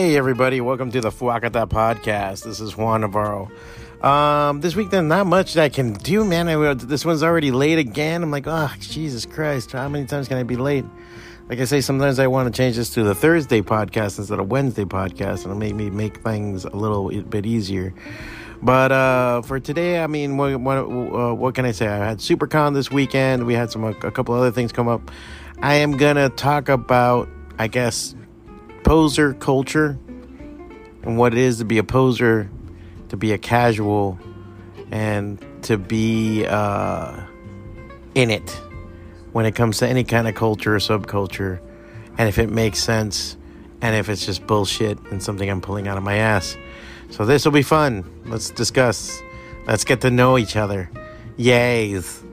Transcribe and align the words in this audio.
Hey, 0.00 0.16
everybody, 0.16 0.62
welcome 0.62 0.90
to 0.92 1.02
the 1.02 1.10
Fwacata 1.10 1.68
podcast. 1.68 2.44
This 2.44 2.58
is 2.58 2.74
Juan 2.74 3.02
Navarro. 3.02 3.50
Um, 4.00 4.62
this 4.62 4.74
week, 4.74 4.88
there's 4.88 5.04
not 5.04 5.26
much 5.26 5.52
that 5.52 5.62
I 5.64 5.68
can 5.68 5.92
do, 5.92 6.24
man. 6.24 6.48
I, 6.48 6.72
this 6.72 7.04
one's 7.04 7.22
already 7.22 7.50
late 7.50 7.78
again. 7.78 8.22
I'm 8.22 8.30
like, 8.30 8.46
oh, 8.46 8.72
Jesus 8.80 9.26
Christ, 9.26 9.72
how 9.72 9.90
many 9.90 10.06
times 10.06 10.26
can 10.26 10.38
I 10.38 10.42
be 10.42 10.56
late? 10.56 10.86
Like 11.50 11.60
I 11.60 11.64
say, 11.66 11.82
sometimes 11.82 12.18
I 12.18 12.28
want 12.28 12.50
to 12.50 12.56
change 12.56 12.76
this 12.76 12.88
to 12.94 13.02
the 13.02 13.14
Thursday 13.14 13.60
podcast 13.60 14.18
instead 14.18 14.40
of 14.40 14.50
Wednesday 14.50 14.86
podcast, 14.86 15.44
and 15.44 15.48
it'll 15.48 15.56
make 15.56 15.74
me 15.74 15.90
make 15.90 16.22
things 16.22 16.64
a 16.64 16.74
little 16.74 17.10
bit 17.24 17.44
easier. 17.44 17.92
But 18.62 18.92
uh, 18.92 19.42
for 19.42 19.60
today, 19.60 20.02
I 20.02 20.06
mean, 20.06 20.38
what 20.38 20.58
what, 20.58 20.78
uh, 20.78 21.34
what 21.34 21.54
can 21.54 21.66
I 21.66 21.72
say? 21.72 21.88
I 21.88 21.98
had 21.98 22.20
SuperCon 22.20 22.72
this 22.72 22.90
weekend. 22.90 23.44
We 23.44 23.52
had 23.52 23.70
some 23.70 23.84
a 23.84 23.92
couple 23.92 24.34
other 24.34 24.50
things 24.50 24.72
come 24.72 24.88
up. 24.88 25.10
I 25.60 25.74
am 25.74 25.98
gonna 25.98 26.30
talk 26.30 26.70
about, 26.70 27.28
I 27.58 27.68
guess, 27.68 28.14
poser 28.84 29.34
culture 29.34 29.98
and 31.02 31.16
what 31.16 31.32
it 31.32 31.38
is 31.38 31.58
to 31.58 31.64
be 31.64 31.78
a 31.78 31.84
poser, 31.84 32.50
to 33.08 33.16
be 33.16 33.32
a 33.32 33.38
casual, 33.38 34.18
and 34.90 35.44
to 35.62 35.78
be 35.78 36.44
uh, 36.46 37.20
in 38.14 38.30
it 38.30 38.50
when 39.32 39.46
it 39.46 39.54
comes 39.54 39.78
to 39.78 39.88
any 39.88 40.04
kind 40.04 40.28
of 40.28 40.34
culture 40.34 40.74
or 40.74 40.78
subculture, 40.78 41.60
and 42.18 42.28
if 42.28 42.38
it 42.38 42.50
makes 42.50 42.78
sense, 42.78 43.36
and 43.80 43.96
if 43.96 44.08
it's 44.08 44.26
just 44.26 44.46
bullshit 44.46 44.98
and 45.10 45.22
something 45.22 45.48
I'm 45.48 45.60
pulling 45.60 45.88
out 45.88 45.96
of 45.96 46.02
my 46.02 46.16
ass. 46.16 46.56
So 47.10 47.24
this 47.24 47.44
will 47.44 47.52
be 47.52 47.62
fun. 47.62 48.04
Let's 48.26 48.50
discuss. 48.50 49.20
Let's 49.66 49.84
get 49.84 50.00
to 50.02 50.10
know 50.10 50.38
each 50.38 50.56
other. 50.56 50.90
Yays. 51.38 52.24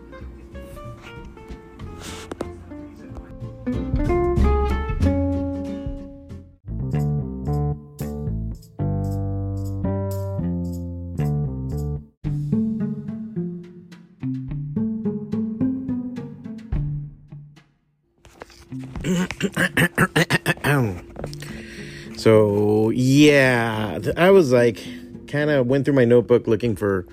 I 24.17 24.31
was 24.31 24.51
like, 24.51 24.83
kind 25.27 25.51
of 25.51 25.67
went 25.67 25.85
through 25.85 25.93
my 25.93 26.05
notebook 26.05 26.47
looking 26.47 26.75
for 26.75 27.05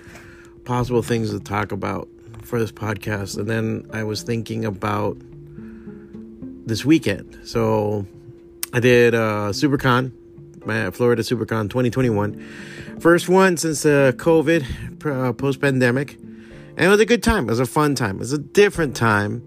possible 0.64 1.02
things 1.02 1.30
to 1.32 1.38
talk 1.38 1.70
about 1.70 2.08
for 2.44 2.58
this 2.58 2.72
podcast, 2.72 3.36
and 3.36 3.46
then 3.46 3.86
I 3.92 4.04
was 4.04 4.22
thinking 4.22 4.64
about 4.64 5.18
this 6.66 6.82
weekend. 6.82 7.38
So 7.44 8.06
I 8.72 8.80
did 8.80 9.14
uh, 9.14 9.50
SuperCon, 9.50 10.12
my 10.64 10.90
Florida 10.92 11.20
SuperCon 11.20 11.68
2021, 11.68 12.98
first 13.00 13.28
one 13.28 13.58
since 13.58 13.84
uh, 13.84 14.12
COVID, 14.16 15.04
uh, 15.04 15.34
post 15.34 15.60
pandemic, 15.60 16.14
and 16.14 16.80
it 16.80 16.88
was 16.88 17.00
a 17.00 17.06
good 17.06 17.22
time. 17.22 17.44
It 17.44 17.50
was 17.50 17.60
a 17.60 17.66
fun 17.66 17.94
time. 17.94 18.16
It 18.16 18.20
was 18.20 18.32
a 18.32 18.38
different 18.38 18.96
time, 18.96 19.42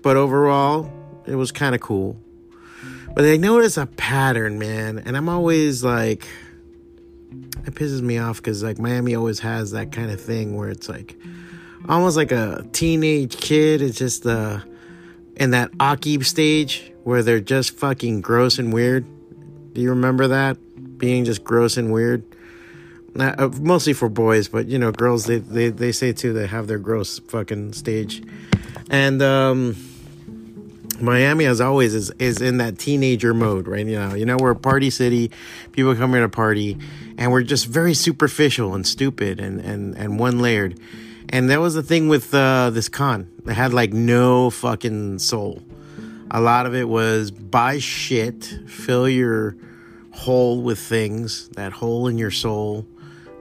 but 0.00 0.16
overall 0.16 0.90
it 1.26 1.34
was 1.34 1.52
kind 1.52 1.74
of 1.74 1.82
cool. 1.82 2.16
But 3.14 3.26
I 3.26 3.36
noticed 3.36 3.76
a 3.76 3.84
pattern, 3.84 4.58
man, 4.58 5.02
and 5.04 5.18
I'm 5.18 5.28
always 5.28 5.84
like, 5.84 6.26
it 7.68 7.74
pisses 7.74 8.00
me 8.00 8.18
off 8.18 8.38
because 8.38 8.62
like 8.62 8.78
Miami 8.78 9.14
always 9.14 9.38
has 9.40 9.70
that 9.72 9.92
kind 9.92 10.10
of 10.10 10.20
thing 10.20 10.56
where 10.56 10.70
it's 10.70 10.88
like 10.88 11.16
almost 11.88 12.16
like 12.16 12.32
a 12.32 12.66
teenage 12.72 13.36
kid. 13.36 13.82
It's 13.82 13.98
just 13.98 14.26
uh, 14.26 14.60
in 15.36 15.52
that 15.52 15.70
Aki 15.78 16.22
stage 16.22 16.92
where 17.04 17.22
they're 17.22 17.40
just 17.40 17.78
fucking 17.78 18.22
gross 18.22 18.58
and 18.58 18.72
weird. 18.72 19.06
Do 19.74 19.80
you 19.80 19.90
remember 19.90 20.28
that 20.28 20.56
being 20.98 21.24
just 21.24 21.44
gross 21.44 21.76
and 21.76 21.92
weird? 21.92 22.24
Uh, 23.18 23.50
mostly 23.60 23.92
for 23.92 24.08
boys, 24.08 24.48
but 24.48 24.66
you 24.66 24.78
know, 24.78 24.92
girls 24.92 25.26
they, 25.26 25.38
they 25.38 25.70
they 25.70 25.92
say 25.92 26.12
too 26.12 26.32
they 26.32 26.46
have 26.46 26.68
their 26.68 26.78
gross 26.78 27.18
fucking 27.18 27.72
stage, 27.72 28.22
and 28.90 29.20
um 29.22 29.76
Miami, 31.00 31.44
as 31.44 31.60
always, 31.60 31.94
is 31.94 32.10
is 32.18 32.40
in 32.40 32.58
that 32.58 32.78
teenager 32.78 33.34
mode, 33.34 33.66
right? 33.68 33.86
You 33.86 33.98
know, 33.98 34.14
you 34.14 34.26
know, 34.26 34.36
we're 34.36 34.50
a 34.50 34.56
party 34.56 34.90
city. 34.90 35.30
People 35.72 35.94
come 35.94 36.10
here 36.12 36.22
to 36.22 36.28
party, 36.28 36.76
and 37.18 37.32
we're 37.32 37.42
just 37.42 37.66
very 37.66 37.94
superficial 37.94 38.74
and 38.74 38.86
stupid 38.86 39.40
and 39.40 39.60
and 39.60 39.94
and 39.96 40.18
one 40.18 40.38
layered. 40.38 40.80
And 41.28 41.50
that 41.50 41.60
was 41.60 41.74
the 41.74 41.82
thing 41.82 42.08
with 42.08 42.32
uh, 42.32 42.70
this 42.70 42.88
con. 42.88 43.28
It 43.46 43.52
had 43.52 43.74
like 43.74 43.92
no 43.92 44.48
fucking 44.48 45.18
soul. 45.18 45.62
A 46.30 46.40
lot 46.40 46.64
of 46.64 46.74
it 46.74 46.88
was 46.88 47.30
buy 47.30 47.78
shit, 47.80 48.44
fill 48.66 49.08
your 49.08 49.56
hole 50.12 50.62
with 50.62 50.78
things, 50.78 51.48
that 51.50 51.72
hole 51.72 52.06
in 52.06 52.16
your 52.16 52.30
soul 52.30 52.86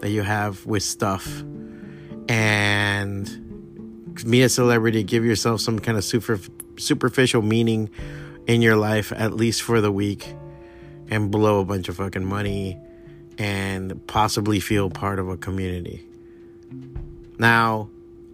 that 0.01 0.09
you 0.09 0.21
have 0.21 0.65
with 0.65 0.83
stuff, 0.83 1.43
and 2.27 3.43
meet 4.25 4.41
a 4.41 4.49
celebrity, 4.49 5.03
give 5.03 5.23
yourself 5.23 5.61
some 5.61 5.79
kind 5.79 5.97
of 5.97 6.03
super 6.03 6.39
superficial 6.77 7.41
meaning 7.41 7.89
in 8.47 8.61
your 8.61 8.75
life, 8.75 9.13
at 9.15 9.33
least 9.33 9.61
for 9.61 9.81
the 9.81 9.91
week, 9.91 10.33
and 11.09 11.31
blow 11.31 11.61
a 11.61 11.65
bunch 11.65 11.87
of 11.89 11.97
fucking 11.97 12.25
money 12.25 12.77
and 13.37 14.05
possibly 14.07 14.59
feel 14.59 14.89
part 14.89 15.19
of 15.19 15.29
a 15.29 15.37
community. 15.37 16.05
Now, 17.37 17.89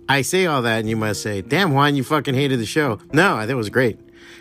I 0.07 0.21
say 0.21 0.45
all 0.45 0.61
that, 0.61 0.79
and 0.79 0.89
you 0.89 0.95
must 0.95 1.21
say, 1.21 1.41
damn, 1.41 1.73
Juan, 1.73 1.95
you 1.95 2.03
fucking 2.03 2.35
hated 2.35 2.59
the 2.59 2.65
show. 2.65 2.99
No, 3.11 3.35
I 3.35 3.41
think 3.41 3.51
it 3.51 3.55
was 3.55 3.69
great. 3.69 3.99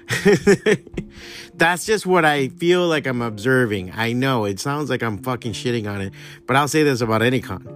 That's 1.55 1.85
just 1.85 2.07
what 2.07 2.25
I 2.25 2.49
feel 2.49 2.87
like 2.87 3.07
I'm 3.07 3.23
observing. 3.23 3.93
I 3.95 4.13
know 4.13 4.45
it 4.45 4.61
sounds 4.61 4.91
like 4.91 5.03
I'm 5.03 5.19
fucking 5.19 5.53
shitting 5.53 5.91
on 5.91 6.01
it, 6.01 6.13
but 6.47 6.57
I'll 6.57 6.69
say 6.69 6.83
this 6.83 7.01
about 7.01 7.23
any 7.23 7.41
con. 7.41 7.67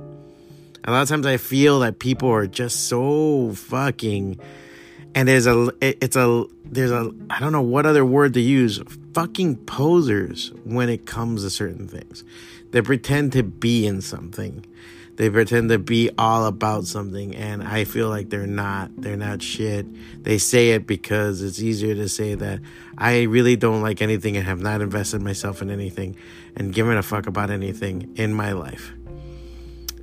A 0.85 0.91
lot 0.91 1.03
of 1.03 1.09
times 1.09 1.27
I 1.27 1.37
feel 1.37 1.81
that 1.81 1.99
people 1.99 2.29
are 2.29 2.47
just 2.47 2.89
so 2.89 3.53
fucking 3.55 4.39
and 5.17 5.27
there's 5.27 5.47
a 5.47 5.71
it's 5.81 6.15
a 6.15 6.45
there's 6.67 6.91
a 6.91 7.11
I 7.31 7.41
don't 7.41 7.51
know 7.51 7.63
what 7.63 7.87
other 7.87 8.05
word 8.05 8.35
to 8.35 8.41
use 8.41 8.81
fucking 9.15 9.57
posers 9.65 10.53
when 10.65 10.91
it 10.91 11.07
comes 11.07 11.43
to 11.43 11.49
certain 11.49 11.89
things. 11.89 12.23
They 12.71 12.83
pretend 12.83 13.33
to 13.33 13.43
be 13.43 13.87
in 13.87 14.01
something. 14.01 14.65
They 15.17 15.31
pretend 15.31 15.71
to 15.71 15.79
be 15.79 16.11
all 16.19 16.45
about 16.45 16.85
something 16.85 17.35
and 17.35 17.63
I 17.63 17.85
feel 17.85 18.11
like 18.11 18.29
they're 18.29 18.47
not. 18.47 18.91
They're 18.99 19.17
not 19.17 19.41
shit. 19.41 19.87
They 20.23 20.37
say 20.37 20.71
it 20.71 20.87
because 20.87 21.43
it's 21.43 21.59
easier 21.59 21.95
to 21.95 22.09
say 22.09 22.35
that 22.35 22.61
I 22.99 23.23
really 23.23 23.57
don't 23.57 23.81
like 23.81 24.03
anything 24.03 24.37
and 24.37 24.47
have 24.47 24.61
not 24.61 24.83
invested 24.83 25.23
myself 25.23 25.63
in 25.63 25.71
anything 25.71 26.17
and 26.55 26.73
given 26.73 26.99
a 26.99 27.03
fuck 27.03 27.27
about 27.27 27.51
anything 27.51 28.13
in 28.17 28.35
my 28.35 28.53
life. 28.53 28.93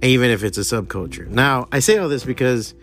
Even 0.02 0.32
if 0.32 0.44
it's 0.44 0.58
a 0.58 0.62
subculture. 0.62 1.28
Now, 1.28 1.68
I 1.72 1.80
say 1.80 1.98
all 1.98 2.10
this 2.10 2.26
because 2.26 2.74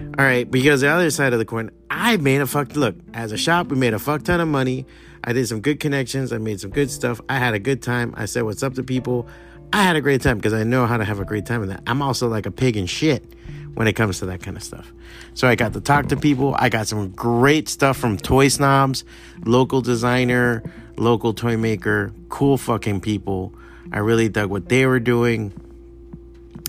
all 0.00 0.24
right, 0.24 0.50
because 0.50 0.80
the 0.80 0.88
other 0.88 1.10
side 1.10 1.34
of 1.34 1.38
the 1.38 1.44
coin, 1.44 1.70
I 1.90 2.16
made 2.16 2.40
a 2.40 2.46
fuck 2.46 2.74
look 2.74 2.96
as 3.12 3.32
a 3.32 3.36
shop. 3.36 3.68
We 3.68 3.76
made 3.76 3.92
a 3.92 3.98
fuck 3.98 4.22
ton 4.22 4.40
of 4.40 4.48
money. 4.48 4.86
I 5.24 5.32
did 5.32 5.46
some 5.46 5.60
good 5.60 5.80
connections. 5.80 6.32
I 6.32 6.38
made 6.38 6.60
some 6.60 6.70
good 6.70 6.90
stuff. 6.90 7.20
I 7.28 7.38
had 7.38 7.54
a 7.54 7.58
good 7.58 7.82
time. 7.82 8.14
I 8.16 8.24
said 8.24 8.42
what's 8.42 8.62
up 8.62 8.74
to 8.74 8.82
people. 8.82 9.26
I 9.72 9.82
had 9.82 9.96
a 9.96 10.00
great 10.00 10.22
time 10.22 10.38
because 10.38 10.52
I 10.52 10.64
know 10.64 10.86
how 10.86 10.96
to 10.96 11.04
have 11.04 11.20
a 11.20 11.24
great 11.24 11.46
time 11.46 11.62
in 11.62 11.68
that. 11.68 11.82
I'm 11.86 12.02
also 12.02 12.28
like 12.28 12.46
a 12.46 12.50
pig 12.50 12.76
in 12.76 12.86
shit 12.86 13.24
when 13.74 13.86
it 13.86 13.92
comes 13.92 14.18
to 14.18 14.26
that 14.26 14.42
kind 14.42 14.56
of 14.56 14.62
stuff. 14.62 14.92
So 15.34 15.46
I 15.46 15.54
got 15.54 15.72
to 15.74 15.80
talk 15.80 16.08
to 16.08 16.16
people. 16.16 16.56
I 16.58 16.68
got 16.68 16.88
some 16.88 17.10
great 17.10 17.68
stuff 17.68 17.96
from 17.96 18.16
Toy 18.16 18.48
Snobs, 18.48 19.04
local 19.44 19.80
designer, 19.80 20.62
local 20.96 21.32
toy 21.32 21.56
maker, 21.56 22.12
cool 22.28 22.58
fucking 22.58 23.00
people. 23.00 23.54
I 23.92 23.98
really 23.98 24.28
dug 24.28 24.50
what 24.50 24.68
they 24.68 24.86
were 24.86 25.00
doing 25.00 25.52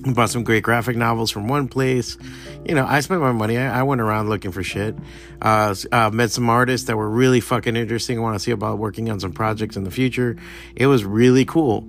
bought 0.13 0.29
some 0.29 0.43
great 0.43 0.63
graphic 0.63 0.95
novels 0.95 1.31
from 1.31 1.47
one 1.47 1.67
place. 1.67 2.17
You 2.65 2.75
know, 2.75 2.85
I 2.85 2.99
spent 3.01 3.21
my 3.21 3.31
money. 3.31 3.57
I, 3.57 3.79
I 3.79 3.83
went 3.83 4.01
around 4.01 4.29
looking 4.29 4.51
for 4.51 4.63
shit. 4.63 4.95
Uh, 5.41 5.75
uh, 5.91 6.09
met 6.11 6.31
some 6.31 6.49
artists 6.49 6.87
that 6.87 6.97
were 6.97 7.09
really 7.09 7.39
fucking 7.39 7.75
interesting. 7.75 8.17
I 8.17 8.21
want 8.21 8.35
to 8.35 8.39
see 8.39 8.51
about 8.51 8.77
working 8.77 9.09
on 9.09 9.19
some 9.19 9.31
projects 9.31 9.75
in 9.75 9.83
the 9.83 9.91
future. 9.91 10.37
It 10.75 10.87
was 10.87 11.03
really 11.03 11.45
cool. 11.45 11.87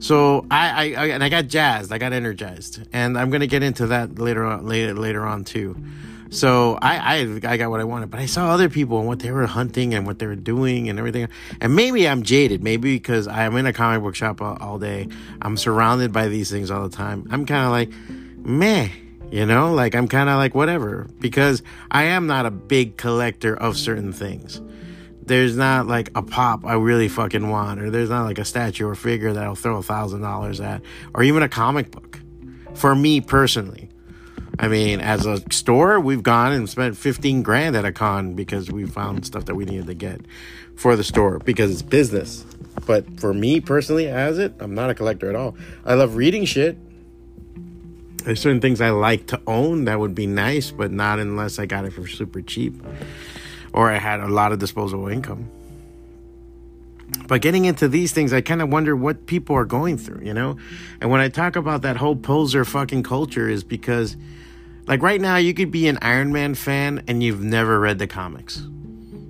So 0.00 0.46
I, 0.50 0.94
I, 0.94 1.02
I 1.02 1.06
and 1.08 1.22
I 1.22 1.28
got 1.28 1.46
jazzed. 1.46 1.92
I 1.92 1.98
got 1.98 2.14
energized, 2.14 2.80
and 2.92 3.18
I'm 3.18 3.30
gonna 3.30 3.46
get 3.46 3.62
into 3.62 3.88
that 3.88 4.18
later 4.18 4.44
on, 4.44 4.66
later, 4.66 4.94
later 4.94 5.26
on 5.26 5.44
too. 5.44 5.76
So 6.30 6.78
I, 6.80 7.18
I 7.18 7.52
I 7.52 7.56
got 7.56 7.70
what 7.70 7.80
I 7.80 7.84
wanted, 7.84 8.10
but 8.10 8.20
I 8.20 8.26
saw 8.26 8.50
other 8.50 8.68
people 8.68 8.98
and 9.00 9.08
what 9.08 9.18
they 9.18 9.32
were 9.32 9.46
hunting 9.46 9.94
and 9.94 10.06
what 10.06 10.20
they 10.20 10.26
were 10.26 10.36
doing 10.36 10.88
and 10.88 10.96
everything. 10.98 11.28
And 11.60 11.74
maybe 11.74 12.08
I'm 12.08 12.22
jaded, 12.22 12.62
maybe 12.62 12.94
because 12.96 13.26
I'm 13.26 13.56
in 13.56 13.66
a 13.66 13.72
comic 13.72 14.02
book 14.02 14.14
shop 14.14 14.40
all, 14.40 14.56
all 14.60 14.78
day. 14.78 15.08
I'm 15.42 15.56
surrounded 15.56 16.12
by 16.12 16.28
these 16.28 16.48
things 16.48 16.70
all 16.70 16.88
the 16.88 16.96
time. 16.96 17.26
I'm 17.30 17.46
kind 17.46 17.64
of 17.64 17.72
like, 17.72 17.90
meh, 18.46 18.88
you 19.32 19.44
know, 19.44 19.74
like 19.74 19.96
I'm 19.96 20.06
kind 20.06 20.28
of 20.28 20.36
like 20.36 20.54
whatever 20.54 21.08
because 21.18 21.64
I 21.90 22.04
am 22.04 22.28
not 22.28 22.46
a 22.46 22.50
big 22.52 22.96
collector 22.96 23.56
of 23.56 23.76
certain 23.76 24.12
things. 24.12 24.60
There's 25.22 25.56
not 25.56 25.88
like 25.88 26.10
a 26.14 26.22
pop 26.22 26.64
I 26.64 26.74
really 26.74 27.08
fucking 27.08 27.48
want, 27.48 27.80
or 27.80 27.90
there's 27.90 28.10
not 28.10 28.24
like 28.24 28.38
a 28.38 28.44
statue 28.44 28.86
or 28.86 28.94
figure 28.94 29.32
that 29.32 29.42
I'll 29.44 29.54
throw 29.56 29.78
a 29.78 29.82
thousand 29.82 30.22
dollars 30.22 30.60
at, 30.60 30.82
or 31.12 31.24
even 31.24 31.42
a 31.42 31.48
comic 31.48 31.90
book. 31.90 32.20
For 32.74 32.94
me 32.94 33.20
personally, 33.20 33.89
I 34.60 34.68
mean, 34.68 35.00
as 35.00 35.24
a 35.24 35.40
store, 35.50 35.98
we've 35.98 36.22
gone 36.22 36.52
and 36.52 36.68
spent 36.68 36.94
15 36.94 37.42
grand 37.42 37.74
at 37.76 37.86
a 37.86 37.92
con 37.92 38.34
because 38.34 38.70
we 38.70 38.84
found 38.84 39.24
stuff 39.24 39.46
that 39.46 39.54
we 39.54 39.64
needed 39.64 39.86
to 39.86 39.94
get 39.94 40.20
for 40.76 40.96
the 40.96 41.02
store 41.02 41.38
because 41.38 41.70
it's 41.70 41.80
business. 41.80 42.44
But 42.86 43.18
for 43.18 43.32
me 43.32 43.60
personally, 43.60 44.06
as 44.06 44.38
it, 44.38 44.52
I'm 44.60 44.74
not 44.74 44.90
a 44.90 44.94
collector 44.94 45.30
at 45.30 45.34
all. 45.34 45.56
I 45.86 45.94
love 45.94 46.14
reading 46.14 46.44
shit. 46.44 46.76
There's 48.18 48.38
certain 48.38 48.60
things 48.60 48.82
I 48.82 48.90
like 48.90 49.28
to 49.28 49.40
own 49.46 49.86
that 49.86 49.98
would 49.98 50.14
be 50.14 50.26
nice, 50.26 50.70
but 50.70 50.92
not 50.92 51.18
unless 51.18 51.58
I 51.58 51.64
got 51.64 51.86
it 51.86 51.94
for 51.94 52.06
super 52.06 52.42
cheap 52.42 52.74
or 53.72 53.90
I 53.90 53.96
had 53.96 54.20
a 54.20 54.28
lot 54.28 54.52
of 54.52 54.58
disposable 54.58 55.08
income. 55.08 55.48
But 57.26 57.40
getting 57.42 57.64
into 57.64 57.88
these 57.88 58.12
things, 58.12 58.32
I 58.32 58.40
kind 58.40 58.62
of 58.62 58.70
wonder 58.70 58.94
what 58.94 59.26
people 59.26 59.56
are 59.56 59.64
going 59.64 59.98
through, 59.98 60.24
you 60.24 60.34
know? 60.34 60.58
And 61.00 61.10
when 61.10 61.20
I 61.20 61.28
talk 61.28 61.56
about 61.56 61.82
that 61.82 61.96
whole 61.96 62.16
poser 62.16 62.64
fucking 62.64 63.02
culture, 63.02 63.48
is 63.48 63.64
because, 63.64 64.16
like, 64.86 65.02
right 65.02 65.20
now, 65.20 65.36
you 65.36 65.54
could 65.54 65.70
be 65.70 65.88
an 65.88 65.98
Iron 66.02 66.32
Man 66.32 66.54
fan 66.54 67.04
and 67.06 67.22
you've 67.22 67.42
never 67.42 67.78
read 67.78 67.98
the 67.98 68.06
comics. 68.06 68.62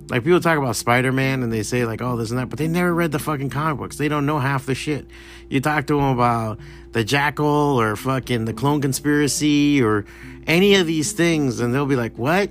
Like, 0.09 0.23
people 0.23 0.41
talk 0.41 0.57
about 0.57 0.75
Spider 0.75 1.11
Man 1.11 1.43
and 1.43 1.53
they 1.53 1.63
say, 1.63 1.85
like, 1.85 2.01
oh, 2.01 2.17
this 2.17 2.31
and 2.31 2.39
that, 2.39 2.49
but 2.49 2.59
they 2.59 2.67
never 2.67 2.93
read 2.93 3.11
the 3.11 3.19
fucking 3.19 3.49
comic 3.49 3.77
books. 3.77 3.97
They 3.97 4.09
don't 4.09 4.25
know 4.25 4.39
half 4.39 4.65
the 4.65 4.75
shit. 4.75 5.07
You 5.49 5.61
talk 5.61 5.87
to 5.87 5.95
them 5.95 6.03
about 6.03 6.59
the 6.91 7.03
Jackal 7.03 7.45
or 7.79 7.95
fucking 7.95 8.45
the 8.45 8.53
Clone 8.53 8.81
Conspiracy 8.81 9.81
or 9.81 10.05
any 10.47 10.75
of 10.75 10.87
these 10.87 11.13
things, 11.13 11.59
and 11.59 11.73
they'll 11.73 11.85
be 11.85 11.95
like, 11.95 12.17
what? 12.17 12.49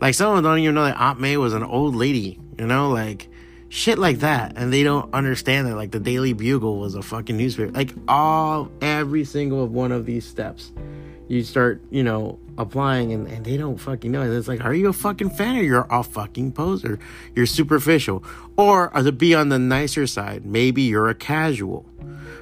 Like, 0.00 0.14
some 0.14 0.30
of 0.30 0.36
them 0.36 0.44
don't 0.44 0.58
even 0.60 0.74
know 0.74 0.84
that 0.84 1.00
Aunt 1.00 1.18
May 1.18 1.36
was 1.36 1.54
an 1.54 1.64
old 1.64 1.96
lady, 1.96 2.38
you 2.58 2.66
know? 2.66 2.90
Like, 2.90 3.28
shit 3.74 3.98
like 3.98 4.20
that 4.20 4.52
and 4.54 4.72
they 4.72 4.84
don't 4.84 5.12
understand 5.12 5.66
that 5.66 5.74
like 5.74 5.90
the 5.90 5.98
daily 5.98 6.32
bugle 6.32 6.78
was 6.78 6.94
a 6.94 7.02
fucking 7.02 7.36
newspaper 7.36 7.72
like 7.72 7.92
all 8.06 8.70
every 8.80 9.24
single 9.24 9.66
one 9.66 9.90
of 9.90 10.06
these 10.06 10.24
steps 10.24 10.72
you 11.28 11.42
start 11.42 11.82
you 11.90 12.02
know 12.02 12.38
applying 12.56 13.12
and, 13.12 13.26
and 13.26 13.44
they 13.44 13.56
don't 13.56 13.78
fucking 13.78 14.12
know. 14.12 14.22
It's 14.22 14.48
like 14.48 14.64
are 14.64 14.74
you 14.74 14.88
a 14.88 14.92
fucking 14.92 15.30
fan 15.30 15.56
or 15.56 15.62
you're 15.62 15.86
a 15.90 16.02
fucking 16.02 16.52
poser? 16.52 16.98
You're 17.34 17.46
superficial. 17.46 18.22
Or, 18.56 18.94
or 18.96 19.02
to 19.02 19.12
be 19.12 19.34
on 19.34 19.48
the 19.48 19.58
nicer 19.58 20.06
side 20.06 20.44
maybe 20.44 20.82
you're 20.82 21.08
a 21.08 21.14
casual. 21.14 21.86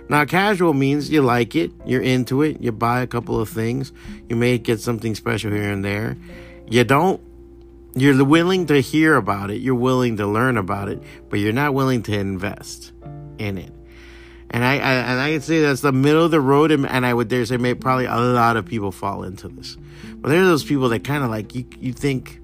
Now 0.08 0.24
casual 0.24 0.74
means 0.74 1.10
you 1.10 1.22
like 1.22 1.54
it 1.56 1.70
you're 1.86 2.02
into 2.02 2.42
it 2.42 2.60
you 2.60 2.72
buy 2.72 3.00
a 3.00 3.06
couple 3.06 3.40
of 3.40 3.48
things 3.48 3.92
you 4.28 4.36
may 4.36 4.58
get 4.58 4.80
something 4.80 5.14
special 5.14 5.50
here 5.50 5.70
and 5.70 5.84
there. 5.84 6.16
You 6.68 6.84
don't 6.84 7.20
you're 7.94 8.24
willing 8.24 8.66
to 8.66 8.80
hear 8.80 9.16
about 9.16 9.50
it, 9.50 9.60
you're 9.60 9.74
willing 9.74 10.16
to 10.16 10.26
learn 10.26 10.56
about 10.56 10.88
it, 10.88 11.02
but 11.28 11.38
you're 11.38 11.52
not 11.52 11.74
willing 11.74 12.02
to 12.04 12.18
invest 12.18 12.92
in 13.38 13.58
it. 13.58 13.72
And 14.52 14.64
I, 14.64 14.74
I 14.74 14.92
and 14.92 15.20
I 15.20 15.32
can 15.32 15.40
say 15.40 15.60
that's 15.60 15.80
the 15.80 15.92
middle 15.92 16.24
of 16.24 16.30
the 16.30 16.40
road, 16.40 16.70
and, 16.70 16.86
and 16.86 17.06
I 17.06 17.14
would 17.14 17.28
dare 17.28 17.44
say 17.46 17.56
maybe 17.56 17.78
probably 17.78 18.04
a 18.04 18.16
lot 18.16 18.56
of 18.56 18.66
people 18.66 18.92
fall 18.92 19.24
into 19.24 19.48
this. 19.48 19.76
But 20.16 20.28
there 20.28 20.42
are 20.42 20.46
those 20.46 20.64
people 20.64 20.88
that 20.90 21.04
kind 21.04 21.24
of 21.24 21.30
like 21.30 21.54
you. 21.54 21.64
You 21.78 21.92
think 21.92 22.38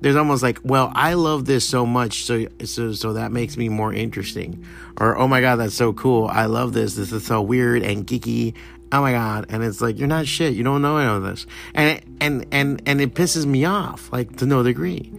there's 0.00 0.16
almost 0.16 0.42
like, 0.42 0.58
well, 0.64 0.92
I 0.94 1.14
love 1.14 1.44
this 1.44 1.66
so 1.66 1.86
much, 1.86 2.24
so 2.24 2.46
so 2.64 2.92
so 2.92 3.12
that 3.12 3.30
makes 3.30 3.56
me 3.56 3.68
more 3.68 3.92
interesting, 3.92 4.64
or 5.00 5.16
oh 5.16 5.28
my 5.28 5.40
god, 5.40 5.56
that's 5.56 5.74
so 5.74 5.92
cool. 5.92 6.26
I 6.26 6.46
love 6.46 6.72
this. 6.72 6.96
This 6.96 7.12
is 7.12 7.24
so 7.24 7.40
weird 7.40 7.82
and 7.82 8.06
geeky 8.06 8.54
oh 8.90 9.02
my 9.02 9.12
god 9.12 9.46
and 9.50 9.62
it's 9.62 9.80
like 9.80 9.98
you're 9.98 10.08
not 10.08 10.26
shit 10.26 10.54
you 10.54 10.64
don't 10.64 10.80
know 10.80 10.96
any 10.96 11.08
of 11.10 11.22
this 11.22 11.46
and 11.74 12.00
and 12.20 12.46
and 12.50 12.82
and 12.86 13.00
it 13.00 13.14
pisses 13.14 13.44
me 13.44 13.64
off 13.64 14.10
like 14.12 14.36
to 14.36 14.46
no 14.46 14.62
degree 14.62 15.12